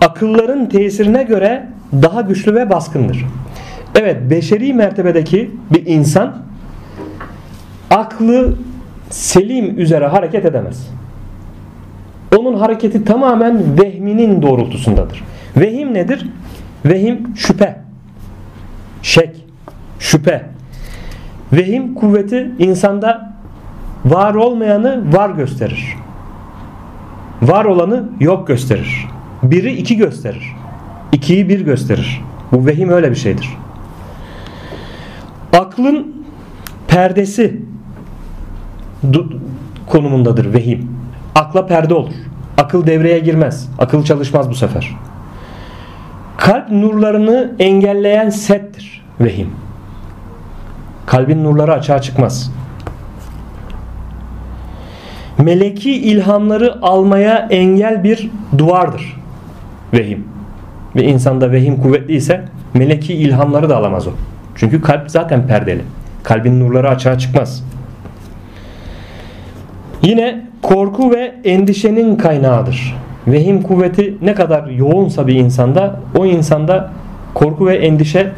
akılların 0.00 0.68
tesirine 0.68 1.22
göre 1.22 1.66
daha 2.02 2.20
güçlü 2.20 2.54
ve 2.54 2.70
baskındır. 2.70 3.26
Evet 3.94 4.16
beşeri 4.30 4.74
mertebedeki 4.74 5.50
bir 5.70 5.86
insan 5.86 6.36
aklı 7.90 8.54
selim 9.10 9.78
üzere 9.78 10.06
hareket 10.06 10.44
edemez. 10.44 10.90
Onun 12.36 12.54
hareketi 12.54 13.04
tamamen 13.04 13.78
vehminin 13.82 14.42
doğrultusundadır. 14.42 15.24
Vehim 15.56 15.94
nedir? 15.94 16.26
Vehim 16.84 17.36
şüphe. 17.36 17.76
Şek. 19.02 19.44
Şüphe. 19.98 20.44
Vehim 21.52 21.94
kuvveti 21.94 22.50
insanda 22.58 23.32
var 24.04 24.34
olmayanı 24.34 25.16
var 25.16 25.30
gösterir. 25.30 25.96
Var 27.42 27.64
olanı 27.64 28.08
yok 28.20 28.46
gösterir. 28.46 29.06
Biri 29.42 29.72
iki 29.72 29.96
gösterir. 29.96 30.56
İkiyi 31.12 31.48
bir 31.48 31.60
gösterir. 31.60 32.22
Bu 32.52 32.66
vehim 32.66 32.88
öyle 32.88 33.10
bir 33.10 33.16
şeydir. 33.16 33.48
Aklın 35.52 36.24
perdesi 36.88 37.60
konumundadır 39.86 40.54
vehim. 40.54 40.90
Akla 41.34 41.66
perde 41.66 41.94
olur. 41.94 42.14
Akıl 42.58 42.86
devreye 42.86 43.18
girmez. 43.18 43.68
Akıl 43.78 44.04
çalışmaz 44.04 44.50
bu 44.50 44.54
sefer. 44.54 44.96
Kalp 46.36 46.70
nurlarını 46.70 47.52
engelleyen 47.58 48.30
settir 48.30 49.04
vehim. 49.20 49.50
Kalbin 51.06 51.44
nurları 51.44 51.72
açığa 51.72 52.02
çıkmaz. 52.02 52.52
Meleki 55.38 55.92
ilhamları 55.92 56.78
almaya 56.82 57.48
engel 57.50 58.04
bir 58.04 58.30
duvardır 58.58 59.16
vehim. 59.92 60.24
Ve 60.96 61.02
insanda 61.02 61.52
vehim 61.52 61.82
kuvvetli 61.82 62.14
ise 62.14 62.44
meleki 62.74 63.14
ilhamları 63.14 63.68
da 63.68 63.76
alamaz 63.76 64.06
o. 64.06 64.10
Çünkü 64.54 64.82
kalp 64.82 65.10
zaten 65.10 65.46
perdeli. 65.46 65.82
Kalbin 66.22 66.60
nurları 66.60 66.88
açığa 66.88 67.18
çıkmaz. 67.18 67.64
Yine 70.02 70.46
korku 70.62 71.10
ve 71.10 71.34
endişenin 71.44 72.16
kaynağıdır. 72.16 72.96
Vehim 73.26 73.62
kuvveti 73.62 74.16
ne 74.22 74.34
kadar 74.34 74.66
yoğunsa 74.66 75.26
bir 75.26 75.34
insanda 75.34 76.00
o 76.18 76.26
insanda 76.26 76.90
korku 77.34 77.66
ve 77.66 77.76
endişe 77.76 78.32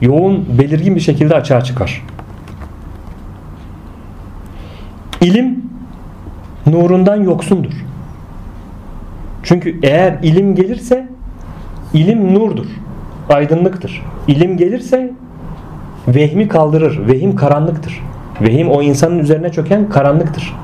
yoğun 0.00 0.46
belirgin 0.58 0.96
bir 0.96 1.00
şekilde 1.00 1.34
açığa 1.34 1.60
çıkar. 1.60 2.02
İlim 5.20 5.64
nurundan 6.66 7.16
yoksundur. 7.16 7.72
Çünkü 9.42 9.78
eğer 9.82 10.18
ilim 10.22 10.54
gelirse 10.54 11.08
ilim 11.94 12.34
nurdur, 12.34 12.66
aydınlıktır. 13.28 14.02
İlim 14.28 14.56
gelirse 14.56 15.12
vehmi 16.08 16.48
kaldırır. 16.48 17.08
Vehim 17.08 17.36
karanlıktır. 17.36 18.00
Vehim 18.40 18.70
o 18.70 18.82
insanın 18.82 19.18
üzerine 19.18 19.52
çöken 19.52 19.88
karanlıktır. 19.88 20.54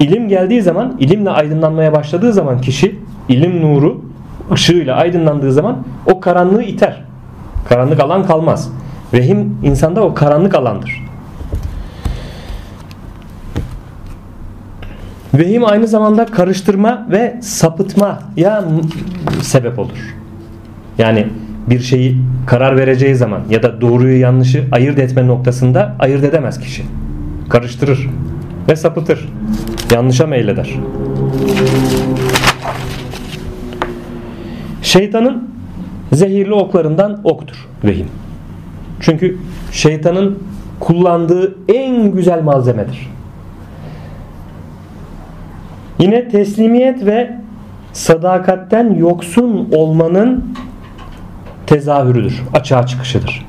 İlim 0.00 0.28
geldiği 0.28 0.62
zaman, 0.62 0.96
ilimle 0.98 1.30
aydınlanmaya 1.30 1.92
başladığı 1.92 2.32
zaman 2.32 2.60
kişi 2.60 2.98
ilim 3.28 3.62
nuru 3.62 4.04
ışığıyla 4.52 4.96
aydınlandığı 4.96 5.52
zaman 5.52 5.76
o 6.06 6.20
karanlığı 6.20 6.62
iter. 6.62 7.04
Karanlık 7.68 8.00
alan 8.00 8.26
kalmaz. 8.26 8.72
Vehim 9.12 9.58
insanda 9.62 10.02
o 10.04 10.14
karanlık 10.14 10.54
alandır. 10.54 11.08
Vehim 15.34 15.64
aynı 15.64 15.86
zamanda 15.86 16.26
karıştırma 16.26 17.06
ve 17.10 17.38
sapıtmaya 17.42 18.64
sebep 19.42 19.78
olur. 19.78 20.16
Yani 20.98 21.26
bir 21.70 21.80
şeyi 21.80 22.16
karar 22.46 22.76
vereceği 22.76 23.14
zaman 23.14 23.40
ya 23.50 23.62
da 23.62 23.80
doğruyu 23.80 24.20
yanlışı 24.20 24.64
ayırt 24.72 24.98
etme 24.98 25.26
noktasında 25.26 25.96
ayırt 25.98 26.24
edemez 26.24 26.60
kişi. 26.60 26.82
Karıştırır 27.48 28.08
ve 28.68 28.76
sapıtır. 28.76 29.28
Yanlışa 29.94 30.26
meyleder. 30.26 30.74
Şeytanın 34.82 35.48
zehirli 36.12 36.54
oklarından 36.54 37.20
oktur 37.24 37.68
vehim. 37.84 38.06
Çünkü 39.00 39.38
şeytanın 39.72 40.38
kullandığı 40.80 41.54
en 41.68 42.12
güzel 42.12 42.42
malzemedir. 42.42 43.10
Yine 45.98 46.28
teslimiyet 46.28 47.06
ve 47.06 47.36
sadakatten 47.92 48.94
yoksun 48.94 49.68
olmanın 49.72 50.44
tezahürüdür, 51.66 52.42
açığa 52.54 52.86
çıkışıdır. 52.86 53.46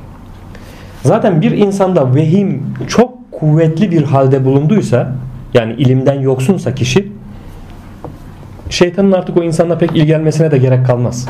Zaten 1.04 1.42
bir 1.42 1.52
insanda 1.52 2.16
vehim 2.16 2.64
çok 2.88 3.32
kuvvetli 3.32 3.92
bir 3.92 4.04
halde 4.04 4.46
bulunduysa 4.46 5.12
yani 5.54 5.74
ilimden 5.74 6.20
yoksunsa 6.20 6.76
kişi 6.76 7.12
şeytanın 8.70 9.12
artık 9.12 9.38
o 9.38 9.44
insanla 9.44 9.78
pek 9.78 9.96
ilgilenmesine 9.96 10.52
de 10.52 10.58
gerek 10.58 10.86
kalmaz. 10.86 11.30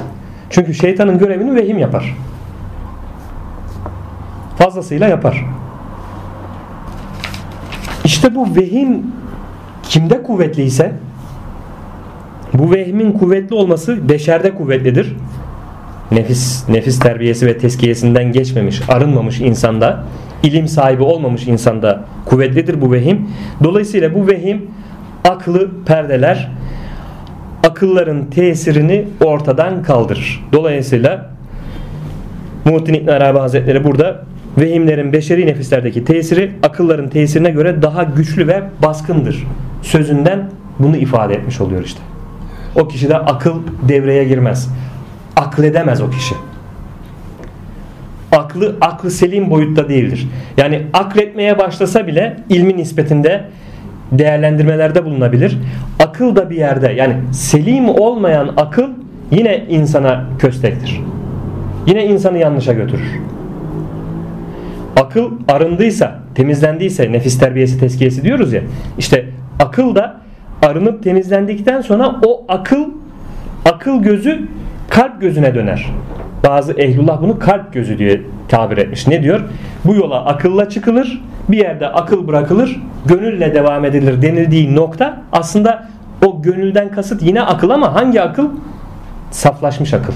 Çünkü 0.50 0.74
şeytanın 0.74 1.18
görevini 1.18 1.56
vehim 1.56 1.78
yapar. 1.78 2.16
Fazlasıyla 4.58 5.08
yapar. 5.08 5.46
İşte 8.06 8.36
bu 8.36 8.56
vehim 8.56 9.04
kimde 9.84 10.24
kuvvetliyse 10.24 10.92
bu 12.54 12.72
vehmin 12.72 13.12
kuvvetli 13.12 13.56
olması 13.56 14.10
beşerde 14.10 14.56
kuvvetlidir. 14.56 15.16
Nefis, 16.12 16.70
nefis 16.70 17.00
terbiyesi 17.00 17.46
ve 17.46 17.58
teskiyesinden 17.58 18.32
geçmemiş, 18.32 18.82
arınmamış 18.90 19.42
insanda, 19.42 20.04
ilim 20.44 20.68
sahibi 20.68 21.04
olmamış 21.04 21.48
insanda 21.48 22.04
kuvvetlidir 22.26 22.82
bu 22.82 22.92
vehim. 22.92 23.30
Dolayısıyla 23.64 24.16
bu 24.16 24.28
vehim 24.28 24.72
aklı 25.24 25.70
perdeler, 25.86 26.52
akılların 27.68 28.26
tesirini 28.26 29.08
ortadan 29.24 29.84
kaldırır. 29.84 30.46
Dolayısıyla 30.54 31.30
Muhittin 32.66 32.94
İbn 32.94 33.08
Arabi 33.08 33.40
Hazretleri 33.40 33.84
burada 33.84 34.24
vehimlerin 34.58 35.14
beşeri 35.14 35.48
nefislerdeki 35.48 36.06
tesiri 36.06 36.52
akılların 36.64 37.10
tesirine 37.10 37.50
göre 37.50 37.82
daha 37.82 38.04
güçlü 38.04 38.48
ve 38.48 38.64
baskındır. 38.84 39.48
Sözünden 39.82 40.50
bunu 40.80 40.98
ifade 40.98 41.34
etmiş 41.34 41.62
oluyor 41.62 41.84
işte. 41.84 42.00
O 42.76 42.88
kişide 42.88 43.18
akıl 43.18 43.62
devreye 43.88 44.24
girmez. 44.24 44.70
Akledemez 45.36 46.02
o 46.02 46.10
kişi. 46.10 46.36
Aklı 48.32 48.76
aklı 48.82 49.12
selim 49.12 49.50
boyutta 49.50 49.90
değildir. 49.90 50.28
Yani 50.58 50.82
akletmeye 50.94 51.60
başlasa 51.60 52.08
bile 52.08 52.38
ilmin 52.50 52.78
nispetinde 52.78 53.44
değerlendirmelerde 54.12 55.06
bulunabilir. 55.06 55.58
Akıl 56.00 56.36
da 56.36 56.50
bir 56.50 56.56
yerde 56.56 56.92
yani 56.92 57.16
selim 57.32 57.90
olmayan 57.90 58.54
akıl 58.58 58.90
yine 59.32 59.66
insana 59.70 60.26
köstektir. 60.40 61.02
Yine 61.88 62.06
insanı 62.06 62.38
yanlışa 62.38 62.74
götürür. 62.74 63.20
Akıl 64.96 65.32
arındıysa, 65.48 66.20
temizlendiyse, 66.36 67.12
nefis 67.12 67.40
terbiyesi, 67.40 67.80
teskiyesi 67.80 68.24
diyoruz 68.24 68.54
ya. 68.54 68.62
İşte 68.98 69.26
akıl 69.60 69.96
da 69.96 70.22
arınıp 70.62 71.04
temizlendikten 71.04 71.82
sonra 71.82 72.16
o 72.26 72.46
akıl 72.48 72.86
akıl 73.66 74.04
gözü 74.04 74.48
kalp 74.90 75.22
gözüne 75.22 75.56
döner. 75.56 75.90
Bazı 76.44 76.74
ehlullah 76.74 77.22
bunu 77.22 77.40
kalp 77.40 77.74
gözü 77.74 77.98
diye 78.00 78.22
tabir 78.48 78.78
etmiş. 78.78 79.08
Ne 79.08 79.24
diyor? 79.24 79.42
Bu 79.86 79.96
yola 79.96 80.26
akılla 80.26 80.70
çıkılır, 80.70 81.22
bir 81.50 81.58
yerde 81.58 81.88
akıl 81.88 82.28
bırakılır, 82.28 82.82
gönülle 83.06 83.56
devam 83.56 83.86
edilir 83.86 84.22
denildiği 84.22 84.76
nokta 84.76 85.22
aslında 85.32 85.88
o 86.26 86.42
gönülden 86.42 86.92
kasıt 86.92 87.22
yine 87.22 87.42
akıl 87.42 87.70
ama 87.70 87.96
hangi 87.96 88.22
akıl? 88.22 88.50
Saflaşmış 89.32 89.94
akıl. 89.94 90.14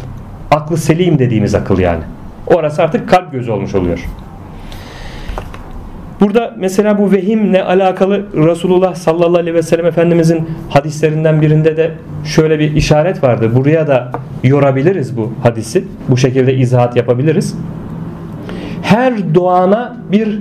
Aklı 0.51 0.77
selim 0.77 1.19
dediğimiz 1.19 1.55
akıl 1.55 1.79
yani. 1.79 2.03
Orası 2.47 2.83
artık 2.83 3.09
kalp 3.09 3.31
gözü 3.31 3.51
olmuş 3.51 3.75
oluyor. 3.75 3.99
Burada 6.23 6.53
mesela 6.57 6.97
bu 6.97 7.11
vehimle 7.11 7.63
alakalı 7.63 8.25
Resulullah 8.33 8.95
sallallahu 8.95 9.37
aleyhi 9.37 9.55
ve 9.55 9.61
sellem 9.61 9.85
Efendimizin 9.85 10.49
hadislerinden 10.69 11.41
birinde 11.41 11.77
de 11.77 11.91
şöyle 12.25 12.59
bir 12.59 12.75
işaret 12.75 13.23
vardı. 13.23 13.55
Buraya 13.55 13.87
da 13.87 14.11
yorabiliriz 14.43 15.17
bu 15.17 15.33
hadisi. 15.43 15.83
Bu 16.09 16.17
şekilde 16.17 16.55
izahat 16.55 16.95
yapabiliriz. 16.95 17.55
Her 18.81 19.35
doğana 19.35 19.97
bir 20.11 20.39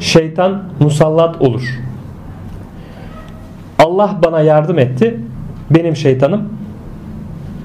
şeytan 0.00 0.62
musallat 0.80 1.40
olur. 1.40 1.80
Allah 3.78 4.16
bana 4.24 4.40
yardım 4.40 4.78
etti. 4.78 5.20
Benim 5.70 5.96
şeytanım 5.96 6.48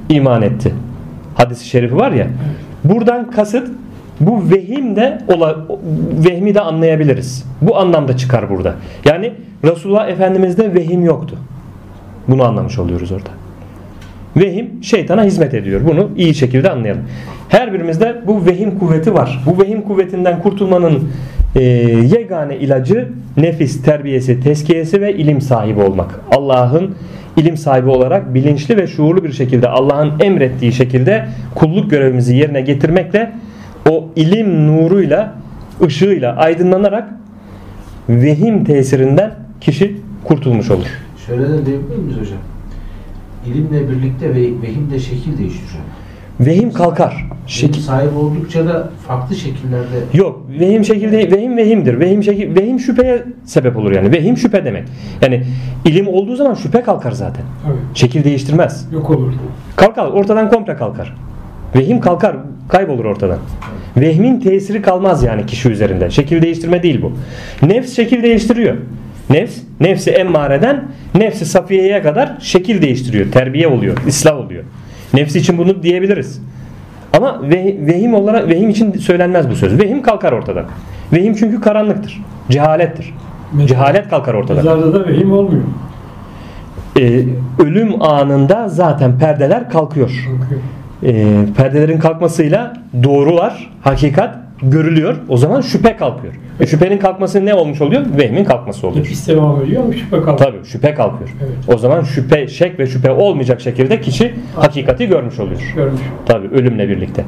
iman 0.10 0.42
etti. 0.42 0.74
Hadisi 1.36 1.68
şerifi 1.68 1.96
var 1.96 2.12
ya. 2.12 2.28
Buradan 2.84 3.32
kasıt 3.32 3.72
bu 4.20 4.50
vehim 4.50 4.96
de 4.96 5.18
ola, 5.28 5.58
vehmi 6.26 6.56
de 6.56 6.62
anlayabiliriz. 6.62 7.46
Bu 7.62 7.78
anlamda 7.78 8.18
çıkar 8.18 8.50
burada. 8.50 8.76
Yani 9.06 9.34
Resulullah 9.64 10.10
Efendimiz'de 10.10 10.74
vehim 10.74 11.06
yoktu. 11.06 11.38
Bunu 12.28 12.44
anlamış 12.44 12.80
oluyoruz 12.80 13.12
orada. 13.12 13.30
Vehim 14.38 14.84
şeytana 14.84 15.24
hizmet 15.24 15.54
ediyor. 15.54 15.82
Bunu 15.88 16.10
iyi 16.18 16.36
şekilde 16.36 16.72
anlayalım. 16.72 17.02
Her 17.50 17.74
birimizde 17.74 18.22
bu 18.28 18.46
vehim 18.46 18.80
kuvveti 18.80 19.14
var. 19.14 19.44
Bu 19.46 19.64
vehim 19.64 19.82
kuvvetinden 19.82 20.42
kurtulmanın 20.42 21.10
e, 21.56 21.64
yegane 22.18 22.58
ilacı 22.58 23.10
nefis 23.38 23.82
terbiyesi, 23.82 24.40
teskiyesi 24.40 25.02
ve 25.02 25.14
ilim 25.14 25.42
sahibi 25.42 25.82
olmak. 25.82 26.20
Allah'ın 26.32 26.96
ilim 27.38 27.58
sahibi 27.58 27.90
olarak 27.90 28.34
bilinçli 28.34 28.78
ve 28.78 28.88
şuurlu 28.88 29.24
bir 29.24 29.32
şekilde 29.32 29.68
Allah'ın 29.68 30.12
emrettiği 30.20 30.72
şekilde 30.72 31.26
kulluk 31.56 31.90
görevimizi 31.90 32.36
yerine 32.36 32.62
getirmekle 32.62 33.32
ilim 34.18 34.68
nuruyla, 34.68 35.36
ışığıyla 35.86 36.36
aydınlanarak 36.36 37.10
vehim 38.10 38.64
tesirinden 38.66 39.36
kişi 39.62 39.98
kurtulmuş 40.24 40.72
olur. 40.72 40.88
Şöyle 41.28 41.44
de 41.44 41.66
diyebilir 41.66 41.98
miyiz 41.98 42.20
hocam? 42.20 42.40
İlimle 43.46 43.90
birlikte 43.90 44.30
ve 44.30 44.36
vehim 44.36 44.92
de 44.92 45.00
şekil 45.00 45.38
değiştiriyor. 45.38 45.84
Vehim 46.40 46.74
kalkar. 46.74 47.26
Şekil 47.48 47.82
sahibi 47.82 48.16
oldukça 48.16 48.68
da 48.68 48.90
farklı 49.08 49.36
şekillerde 49.36 49.98
Yok, 50.14 50.42
vehim 50.60 50.86
şekil 50.86 51.12
değil, 51.12 51.32
vehim 51.32 51.58
vehimdir. 51.58 52.00
Vehim 52.00 52.24
şekil 52.24 52.56
vehim 52.56 52.80
şüpheye 52.80 53.24
sebep 53.46 53.78
olur 53.78 53.92
yani. 53.92 54.12
Vehim 54.12 54.38
şüphe 54.38 54.66
demek. 54.66 54.88
Yani 55.22 55.44
ilim 55.86 56.08
olduğu 56.08 56.36
zaman 56.36 56.54
şüphe 56.54 56.82
kalkar 56.82 57.12
zaten. 57.12 57.44
Tabii. 57.66 57.76
Şekil 57.94 58.24
değiştirmez. 58.24 58.88
Yok 58.92 59.10
olur. 59.10 59.34
Kalkar, 59.76 60.08
ortadan 60.08 60.50
komple 60.50 60.76
kalkar. 60.76 61.16
Vehim 61.76 62.02
kalkar, 62.02 62.36
kaybolur 62.70 63.06
ortadan. 63.06 63.40
Vehmin 63.98 64.40
tesiri 64.40 64.82
kalmaz 64.82 65.24
yani 65.24 65.46
kişi 65.46 65.70
üzerinde. 65.70 66.10
Şekil 66.10 66.42
değiştirme 66.42 66.84
değil 66.84 67.02
bu. 67.02 67.12
Nefs 67.68 67.96
şekil 67.96 68.24
değiştiriyor. 68.24 68.76
Nefs, 69.30 69.58
nefsi 69.80 70.12
emmareden 70.12 70.84
nefsi 71.16 71.46
safiyeye 71.46 72.02
kadar 72.02 72.38
şekil 72.40 72.82
değiştiriyor. 72.82 73.32
Terbiye 73.32 73.68
oluyor, 73.68 73.98
ıslah 74.08 74.38
oluyor. 74.38 74.64
Nefsi 75.14 75.40
için 75.40 75.58
bunu 75.58 75.84
diyebiliriz. 75.84 76.42
Ama 77.14 77.42
ve- 77.50 77.76
vehim 77.88 78.14
olarak 78.14 78.50
vehim 78.50 78.70
için 78.70 78.94
söylenmez 78.94 79.50
bu 79.50 79.56
söz. 79.56 79.80
Vehim 79.82 80.02
kalkar 80.02 80.32
ortadan. 80.32 80.66
Vehim 81.14 81.34
çünkü 81.36 81.62
karanlıktır. 81.62 82.22
Cehalettir. 82.50 83.14
Mezar- 83.56 83.68
Cehalet 83.68 84.10
kalkar 84.10 84.34
ortadan. 84.34 84.56
Mezarda 84.66 84.94
da 84.94 85.08
vehim 85.08 85.32
olmuyor. 85.32 85.64
Ee, 87.00 87.24
ölüm 87.60 88.02
anında 88.02 88.70
zaten 88.70 89.20
perdeler 89.20 89.70
kalkıyor. 89.70 90.10
Bakıyor. 90.44 90.62
E, 91.04 91.36
perdelerin 91.58 92.00
kalkmasıyla 92.00 92.74
doğrular, 93.04 93.70
hakikat 93.82 94.38
görülüyor. 94.62 95.16
O 95.30 95.38
zaman 95.38 95.62
şüphe 95.62 95.98
kalkıyor. 95.98 96.34
E, 96.60 96.68
şüphenin 96.68 96.98
kalkması 96.98 97.46
ne 97.46 97.54
olmuş 97.54 97.82
oluyor? 97.82 98.02
Vehmin 98.18 98.44
kalkması 98.44 98.88
oluyor. 98.88 99.06
Nefis 99.06 99.28
devam 99.28 99.62
ediyor 99.62 99.84
ama 99.84 99.94
şüphe 99.94 100.22
kaldı. 100.22 100.44
Tabii 100.44 100.66
şüphe 100.66 100.94
kalkıyor. 100.94 101.30
Evet. 101.40 101.76
O 101.76 101.78
zaman 101.78 102.04
şüphe, 102.04 102.48
şek 102.48 102.80
ve 102.80 102.88
şüphe 102.88 103.12
olmayacak 103.12 103.62
şekilde 103.62 104.02
kişi 104.02 104.36
hakikati 104.56 105.08
görmüş 105.08 105.40
oluyor. 105.40 105.74
Görmüş. 105.76 106.02
Tabii 106.26 106.48
ölümle 106.48 106.90
birlikte. 106.90 107.26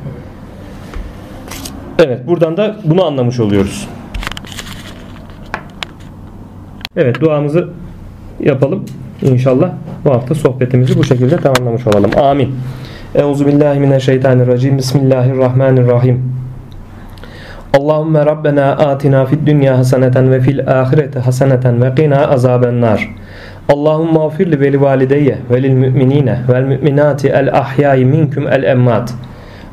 Evet 2.00 2.28
buradan 2.28 2.58
da 2.58 2.76
bunu 2.84 3.06
anlamış 3.06 3.40
oluyoruz. 3.40 3.88
Evet 6.96 7.22
duamızı 7.22 7.70
yapalım. 8.40 8.86
İnşallah 9.22 9.72
bu 10.06 10.12
hafta 10.12 10.36
sohbetimizi 10.36 10.98
bu 11.00 11.04
şekilde 11.04 11.38
tamamlamış 11.38 11.88
olalım. 11.88 12.12
Amin. 12.18 12.56
Euzubillahimineşşeytanirracim. 13.16 14.78
Bismillahirrahmanirrahim. 14.78 16.34
Allahümme 17.78 18.26
Rabbena 18.26 18.72
atina 18.72 19.26
fid 19.26 19.48
dünya 19.48 19.78
haseneten 19.78 20.32
ve 20.32 20.40
fil 20.40 20.68
ahireti 20.68 21.20
haseneten 21.20 21.82
ve 21.82 21.96
qina 21.96 22.28
azaben 22.28 22.82
nar. 22.82 23.16
Allahümme 23.70 24.20
afir 24.20 24.52
li 24.52 24.60
veli 24.60 24.82
valideyye 24.82 25.38
ve 25.52 25.64
lil 25.64 25.74
müminine 25.74 26.40
vel 26.50 26.64
müminati 26.64 27.28
el 27.28 27.58
ahyai 27.58 28.06
minkum 28.06 28.48
el 28.48 28.64
emmat. 28.64 29.14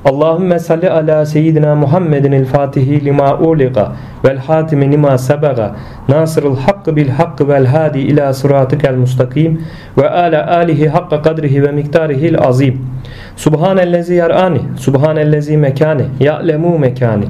Allahümme 0.04 0.58
salli 0.58 0.90
ala 0.90 1.26
seyyidina 1.26 1.74
Muhammedin 1.74 2.32
el 2.32 2.44
fatihi 2.44 3.04
lima 3.04 3.38
uliqa 3.38 3.92
vel 4.24 4.38
hatimi 4.38 4.92
lima 4.92 5.18
sebaga 5.18 5.76
nasırıl 6.08 6.56
hakkı 6.56 6.96
bil 6.96 7.08
hakkı 7.08 7.48
vel 7.48 7.66
hadi 7.66 7.98
ila 7.98 8.34
sıratikel 8.34 8.94
mustakim 8.94 9.62
ve 9.98 10.10
ala 10.10 10.56
alihi 10.56 10.88
hakka 10.88 11.22
kadrihi 11.22 11.62
ve 11.62 11.72
miktarihil 11.72 12.38
azim. 12.38 12.95
Subhanellezi 13.36 14.14
yar'ani, 14.14 14.60
subhanellezi 14.78 15.56
mekani, 15.56 16.04
ya'lemu 16.20 16.78
mekani. 16.78 17.24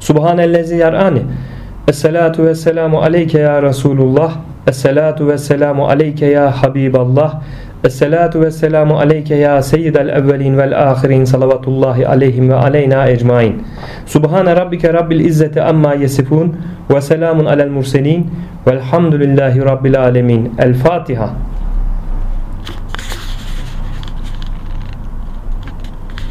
Subhanellezi 0.00 0.76
yar'ani. 0.76 1.22
Esselatu 1.88 2.46
ve 2.46 2.54
selamu 2.54 3.02
aleyke 3.02 3.38
ya 3.38 3.62
Resulullah. 3.62 4.32
Esselatu 4.66 5.28
ve 5.28 5.38
selamu 5.38 5.88
aleyke 5.88 6.26
ya 6.26 6.62
Habiballah. 6.62 7.40
Esselatu 7.84 8.40
ve 8.40 8.50
selamu 8.50 8.98
aleyke 8.98 9.34
ya 9.34 9.62
seyyidel 9.62 10.08
evvelin 10.08 10.58
vel 10.58 10.90
ahirin 10.90 11.24
salavatullahi 11.24 12.08
aleyhim 12.08 12.48
ve 12.48 12.54
aleyna 12.54 13.08
ecmain. 13.08 13.62
Subhane 14.06 14.56
rabbike 14.56 14.92
rabbil 14.92 15.20
izzeti 15.20 15.62
amma 15.62 15.94
yesifun 15.94 16.56
ve 16.90 17.00
selamun 17.00 17.44
alel 17.44 17.68
murselin 17.70 18.30
velhamdülillahi 18.66 19.64
rabbil 19.64 20.00
alemin. 20.00 20.52
El 20.58 20.74
Fatiha. 20.74 21.30